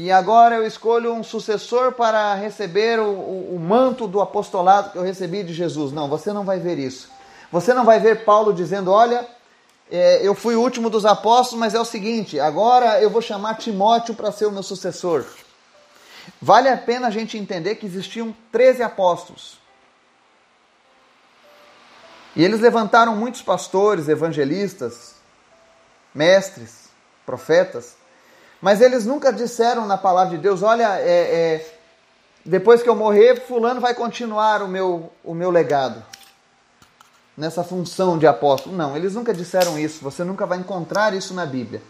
e 0.00 0.12
agora 0.12 0.54
eu 0.54 0.64
escolho 0.64 1.12
um 1.12 1.24
sucessor 1.24 1.90
para 1.90 2.32
receber 2.36 3.00
o, 3.00 3.10
o, 3.10 3.56
o, 3.56 3.58
manto 3.58 4.06
do 4.06 4.20
apostolado 4.20 4.90
que 4.90 4.96
eu 4.96 5.02
recebi 5.02 5.42
de 5.42 5.52
Jesus. 5.52 5.90
Não, 5.90 6.08
você 6.08 6.32
não 6.32 6.44
vai 6.44 6.60
ver 6.60 6.78
isso. 6.78 7.10
Você 7.50 7.74
não 7.74 7.84
vai 7.84 7.98
ver 7.98 8.24
Paulo 8.24 8.52
dizendo: 8.52 8.92
Olha, 8.92 9.26
é, 9.90 10.24
eu 10.24 10.36
fui 10.36 10.54
o 10.54 10.60
último 10.60 10.88
dos 10.88 11.04
apóstolos, 11.04 11.58
mas 11.58 11.74
é 11.74 11.80
o 11.80 11.84
seguinte: 11.84 12.38
agora 12.38 13.02
eu 13.02 13.10
vou 13.10 13.20
chamar 13.20 13.56
Timóteo 13.56 14.14
para 14.14 14.30
ser 14.30 14.46
o 14.46 14.52
meu 14.52 14.62
sucessor. 14.62 15.24
Vale 16.40 16.68
a 16.68 16.76
pena 16.76 17.08
a 17.08 17.10
gente 17.10 17.36
entender 17.36 17.74
que 17.74 17.84
existiam 17.84 18.32
13 18.52 18.84
apóstolos. 18.84 19.58
E 22.36 22.44
eles 22.44 22.60
levantaram 22.60 23.16
muitos 23.16 23.42
pastores, 23.42 24.08
evangelistas, 24.08 25.16
mestres, 26.14 26.84
profetas, 27.26 27.96
mas 28.60 28.80
eles 28.80 29.06
nunca 29.06 29.32
disseram 29.32 29.86
na 29.86 29.96
palavra 29.96 30.36
de 30.36 30.42
Deus: 30.42 30.62
olha, 30.62 30.98
é, 31.00 31.04
é, 31.10 31.74
depois 32.44 32.82
que 32.82 32.88
eu 32.88 32.96
morrer, 32.96 33.40
Fulano 33.46 33.80
vai 33.80 33.94
continuar 33.94 34.62
o 34.62 34.68
meu, 34.68 35.12
o 35.22 35.34
meu 35.34 35.50
legado, 35.50 36.02
nessa 37.36 37.62
função 37.62 38.18
de 38.18 38.26
apóstolo. 38.26 38.76
Não, 38.76 38.96
eles 38.96 39.14
nunca 39.14 39.32
disseram 39.32 39.78
isso, 39.78 40.02
você 40.02 40.24
nunca 40.24 40.46
vai 40.46 40.58
encontrar 40.58 41.14
isso 41.14 41.34
na 41.34 41.46
Bíblia. 41.46 41.82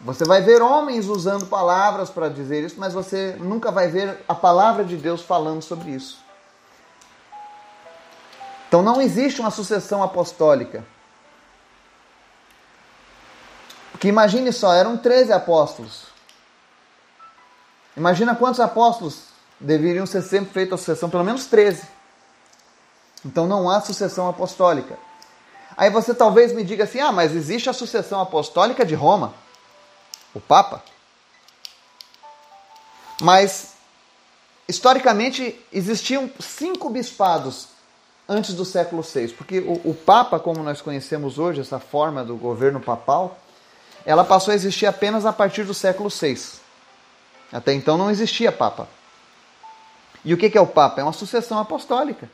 Você 0.00 0.24
vai 0.24 0.42
ver 0.42 0.60
homens 0.60 1.06
usando 1.06 1.46
palavras 1.46 2.10
para 2.10 2.28
dizer 2.28 2.62
isso, 2.64 2.74
mas 2.78 2.92
você 2.92 3.36
nunca 3.40 3.70
vai 3.70 3.88
ver 3.88 4.18
a 4.28 4.34
palavra 4.34 4.84
de 4.84 4.96
Deus 4.96 5.22
falando 5.22 5.62
sobre 5.62 5.92
isso. 5.92 6.22
Então 8.68 8.82
não 8.82 9.00
existe 9.00 9.40
uma 9.40 9.50
sucessão 9.50 10.02
apostólica. 10.02 10.84
Porque 14.04 14.10
imagine 14.10 14.52
só, 14.52 14.74
eram 14.74 14.98
13 14.98 15.32
apóstolos. 15.32 16.02
Imagina 17.96 18.36
quantos 18.36 18.60
apóstolos 18.60 19.28
deveriam 19.58 20.04
ser 20.04 20.20
sempre 20.20 20.52
feita 20.52 20.74
a 20.74 20.78
sucessão, 20.78 21.08
pelo 21.08 21.24
menos 21.24 21.46
13. 21.46 21.88
Então 23.24 23.46
não 23.46 23.70
há 23.70 23.80
sucessão 23.80 24.28
apostólica. 24.28 24.98
Aí 25.74 25.88
você 25.88 26.12
talvez 26.12 26.52
me 26.52 26.62
diga 26.62 26.84
assim: 26.84 27.00
ah, 27.00 27.10
mas 27.10 27.34
existe 27.34 27.70
a 27.70 27.72
sucessão 27.72 28.20
apostólica 28.20 28.84
de 28.84 28.94
Roma 28.94 29.32
o 30.34 30.40
Papa. 30.40 30.84
Mas, 33.22 33.72
historicamente, 34.68 35.58
existiam 35.72 36.30
cinco 36.38 36.90
bispados 36.90 37.68
antes 38.28 38.52
do 38.52 38.66
século 38.66 39.00
VI, 39.00 39.28
porque 39.28 39.60
o, 39.60 39.80
o, 39.82 39.94
Papa, 39.94 40.38
como 40.38 40.62
nós 40.62 40.82
conhecemos 40.82 41.38
hoje, 41.38 41.62
essa 41.62 41.78
forma 41.78 42.22
do 42.22 42.36
governo 42.36 42.80
papal, 42.80 43.38
ela 44.04 44.24
passou 44.24 44.52
a 44.52 44.54
existir 44.54 44.86
apenas 44.86 45.24
a 45.24 45.32
partir 45.32 45.64
do 45.64 45.74
século 45.74 46.10
VI. 46.10 46.38
Até 47.52 47.72
então 47.72 47.96
não 47.96 48.10
existia 48.10 48.50
Papa. 48.50 48.88
E 50.24 50.32
o 50.32 50.36
que 50.36 50.56
é 50.56 50.60
o 50.60 50.66
Papa? 50.66 51.00
É 51.00 51.04
uma 51.04 51.12
sucessão 51.12 51.58
apostólica. 51.58 52.28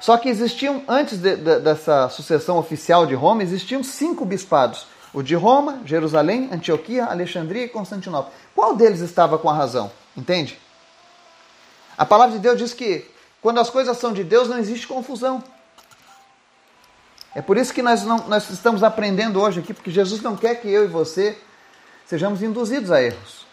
Só 0.00 0.16
que 0.18 0.28
existiam, 0.28 0.82
antes 0.86 1.18
de, 1.18 1.36
de, 1.36 1.58
dessa 1.60 2.08
sucessão 2.10 2.58
oficial 2.58 3.06
de 3.06 3.14
Roma, 3.14 3.42
existiam 3.42 3.82
cinco 3.82 4.24
bispados. 4.24 4.86
O 5.12 5.22
de 5.22 5.34
Roma, 5.34 5.80
Jerusalém, 5.84 6.50
Antioquia, 6.52 7.06
Alexandria 7.06 7.64
e 7.64 7.68
Constantinopla. 7.68 8.30
Qual 8.54 8.76
deles 8.76 9.00
estava 9.00 9.38
com 9.38 9.48
a 9.48 9.54
razão? 9.54 9.90
Entende? 10.14 10.58
A 11.96 12.04
palavra 12.04 12.34
de 12.34 12.40
Deus 12.40 12.58
diz 12.58 12.74
que 12.74 13.10
quando 13.40 13.58
as 13.58 13.70
coisas 13.70 13.96
são 13.96 14.12
de 14.12 14.22
Deus 14.22 14.48
não 14.48 14.58
existe 14.58 14.86
confusão. 14.86 15.42
É 17.36 17.42
por 17.42 17.58
isso 17.58 17.74
que 17.74 17.82
nós, 17.82 18.02
não, 18.02 18.26
nós 18.28 18.48
estamos 18.48 18.82
aprendendo 18.82 19.38
hoje 19.38 19.60
aqui, 19.60 19.74
porque 19.74 19.90
Jesus 19.90 20.22
não 20.22 20.38
quer 20.38 20.54
que 20.54 20.70
eu 20.70 20.84
e 20.84 20.88
você 20.88 21.38
sejamos 22.06 22.42
induzidos 22.42 22.90
a 22.90 23.02
erros. 23.02 23.44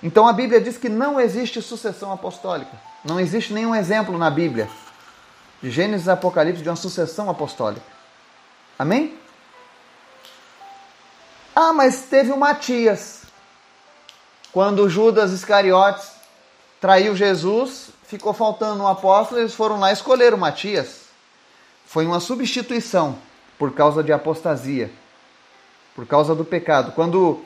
Então 0.00 0.28
a 0.28 0.32
Bíblia 0.32 0.60
diz 0.60 0.76
que 0.76 0.88
não 0.88 1.20
existe 1.20 1.60
sucessão 1.60 2.12
apostólica. 2.12 2.70
Não 3.04 3.18
existe 3.18 3.52
nenhum 3.52 3.74
exemplo 3.74 4.16
na 4.16 4.30
Bíblia, 4.30 4.70
de 5.60 5.72
Gênesis 5.72 6.06
e 6.06 6.10
Apocalipse, 6.10 6.62
de 6.62 6.68
uma 6.68 6.76
sucessão 6.76 7.28
apostólica. 7.28 7.84
Amém? 8.78 9.18
Ah, 11.52 11.72
mas 11.72 12.02
teve 12.02 12.30
o 12.30 12.38
Matias. 12.38 13.22
Quando 14.52 14.88
Judas 14.88 15.32
Iscariotes 15.32 16.12
traiu 16.80 17.16
Jesus, 17.16 17.88
ficou 18.04 18.32
faltando 18.32 18.84
um 18.84 18.86
apóstolo, 18.86 19.40
eles 19.40 19.52
foram 19.52 19.80
lá 19.80 19.90
escolher 19.90 20.32
o 20.32 20.38
Matias. 20.38 21.03
Foi 21.94 22.04
uma 22.04 22.18
substituição 22.18 23.16
por 23.56 23.72
causa 23.72 24.02
de 24.02 24.12
apostasia, 24.12 24.90
por 25.94 26.04
causa 26.04 26.34
do 26.34 26.44
pecado. 26.44 26.90
Quando 26.90 27.44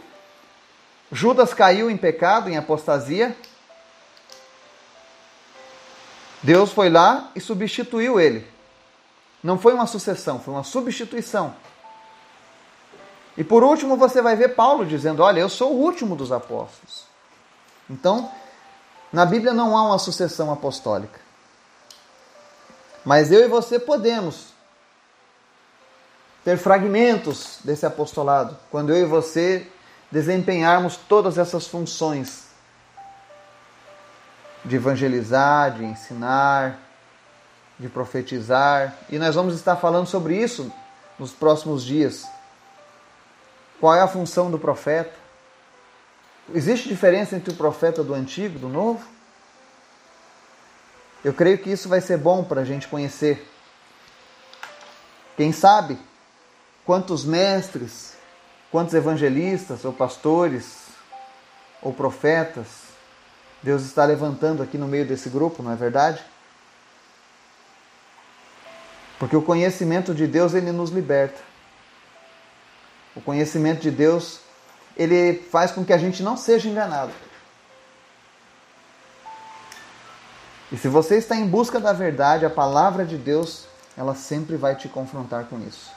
Judas 1.12 1.52
caiu 1.52 1.90
em 1.90 1.98
pecado, 1.98 2.48
em 2.48 2.56
apostasia, 2.56 3.36
Deus 6.42 6.72
foi 6.72 6.88
lá 6.88 7.30
e 7.36 7.42
substituiu 7.42 8.18
ele. 8.18 8.50
Não 9.44 9.58
foi 9.58 9.74
uma 9.74 9.86
sucessão, 9.86 10.40
foi 10.40 10.54
uma 10.54 10.64
substituição. 10.64 11.54
E 13.36 13.44
por 13.44 13.62
último, 13.62 13.98
você 13.98 14.22
vai 14.22 14.34
ver 14.34 14.54
Paulo 14.54 14.86
dizendo: 14.86 15.22
Olha, 15.22 15.40
eu 15.40 15.50
sou 15.50 15.74
o 15.74 15.78
último 15.78 16.16
dos 16.16 16.32
apóstolos. 16.32 17.04
Então, 17.90 18.32
na 19.12 19.26
Bíblia 19.26 19.52
não 19.52 19.76
há 19.76 19.82
uma 19.88 19.98
sucessão 19.98 20.50
apostólica. 20.50 21.27
Mas 23.08 23.32
eu 23.32 23.42
e 23.42 23.48
você 23.48 23.78
podemos 23.78 24.48
ter 26.44 26.58
fragmentos 26.58 27.58
desse 27.64 27.86
apostolado 27.86 28.54
quando 28.70 28.92
eu 28.92 28.98
e 28.98 29.06
você 29.06 29.66
desempenharmos 30.12 30.98
todas 31.08 31.38
essas 31.38 31.66
funções 31.66 32.48
de 34.62 34.76
evangelizar, 34.76 35.72
de 35.72 35.86
ensinar, 35.86 36.80
de 37.78 37.88
profetizar. 37.88 38.94
E 39.08 39.18
nós 39.18 39.34
vamos 39.34 39.54
estar 39.54 39.76
falando 39.76 40.06
sobre 40.06 40.36
isso 40.36 40.70
nos 41.18 41.32
próximos 41.32 41.82
dias. 41.82 42.28
Qual 43.80 43.94
é 43.94 44.02
a 44.02 44.06
função 44.06 44.50
do 44.50 44.58
profeta? 44.58 45.16
Existe 46.54 46.90
diferença 46.90 47.34
entre 47.34 47.54
o 47.54 47.56
profeta 47.56 48.04
do 48.04 48.12
antigo 48.12 48.56
e 48.56 48.60
do 48.60 48.68
novo? 48.68 49.17
Eu 51.24 51.34
creio 51.34 51.58
que 51.58 51.70
isso 51.70 51.88
vai 51.88 52.00
ser 52.00 52.16
bom 52.16 52.44
para 52.44 52.60
a 52.60 52.64
gente 52.64 52.86
conhecer. 52.86 53.48
Quem 55.36 55.52
sabe 55.52 55.98
quantos 56.84 57.24
mestres, 57.24 58.14
quantos 58.70 58.94
evangelistas 58.94 59.84
ou 59.84 59.92
pastores 59.92 60.88
ou 61.82 61.92
profetas 61.92 62.88
Deus 63.62 63.82
está 63.82 64.04
levantando 64.04 64.62
aqui 64.62 64.78
no 64.78 64.86
meio 64.86 65.06
desse 65.06 65.28
grupo, 65.28 65.62
não 65.62 65.72
é 65.72 65.76
verdade? 65.76 66.24
Porque 69.18 69.36
o 69.36 69.42
conhecimento 69.42 70.14
de 70.14 70.26
Deus 70.26 70.54
ele 70.54 70.70
nos 70.70 70.90
liberta. 70.90 71.40
O 73.16 73.20
conhecimento 73.20 73.80
de 73.80 73.90
Deus 73.90 74.40
ele 74.96 75.34
faz 75.34 75.72
com 75.72 75.84
que 75.84 75.92
a 75.92 75.98
gente 75.98 76.22
não 76.22 76.36
seja 76.36 76.68
enganado. 76.68 77.12
E 80.70 80.76
se 80.76 80.88
você 80.88 81.16
está 81.16 81.34
em 81.34 81.46
busca 81.46 81.80
da 81.80 81.92
verdade, 81.92 82.44
a 82.44 82.50
palavra 82.50 83.04
de 83.04 83.16
Deus, 83.16 83.64
ela 83.96 84.14
sempre 84.14 84.56
vai 84.56 84.76
te 84.76 84.88
confrontar 84.88 85.44
com 85.44 85.58
isso. 85.60 85.90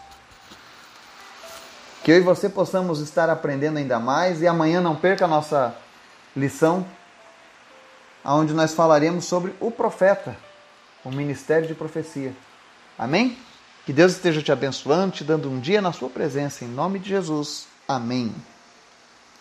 Que 2.04 2.12
eu 2.12 2.18
e 2.18 2.22
você 2.22 2.50
possamos 2.50 3.00
estar 3.00 3.30
aprendendo 3.30 3.78
ainda 3.78 4.00
mais 4.00 4.42
e 4.42 4.48
amanhã 4.48 4.82
não 4.82 4.96
perca 4.96 5.26
a 5.26 5.28
nossa 5.28 5.76
lição, 6.36 6.86
onde 8.24 8.54
nós 8.54 8.74
falaremos 8.74 9.26
sobre 9.26 9.54
o 9.60 9.70
profeta, 9.70 10.36
o 11.04 11.12
ministério 11.12 11.68
de 11.68 11.76
profecia. 11.76 12.34
Amém? 12.98 13.38
Que 13.86 13.92
Deus 13.92 14.14
esteja 14.14 14.42
te 14.42 14.52
abençoando, 14.52 15.12
te 15.12 15.24
dando 15.24 15.50
um 15.50 15.60
dia 15.60 15.82
na 15.82 15.92
sua 15.92 16.10
presença, 16.10 16.64
em 16.64 16.68
nome 16.68 16.98
de 17.00 17.10
Jesus. 17.10 17.68
Amém. 17.88 18.34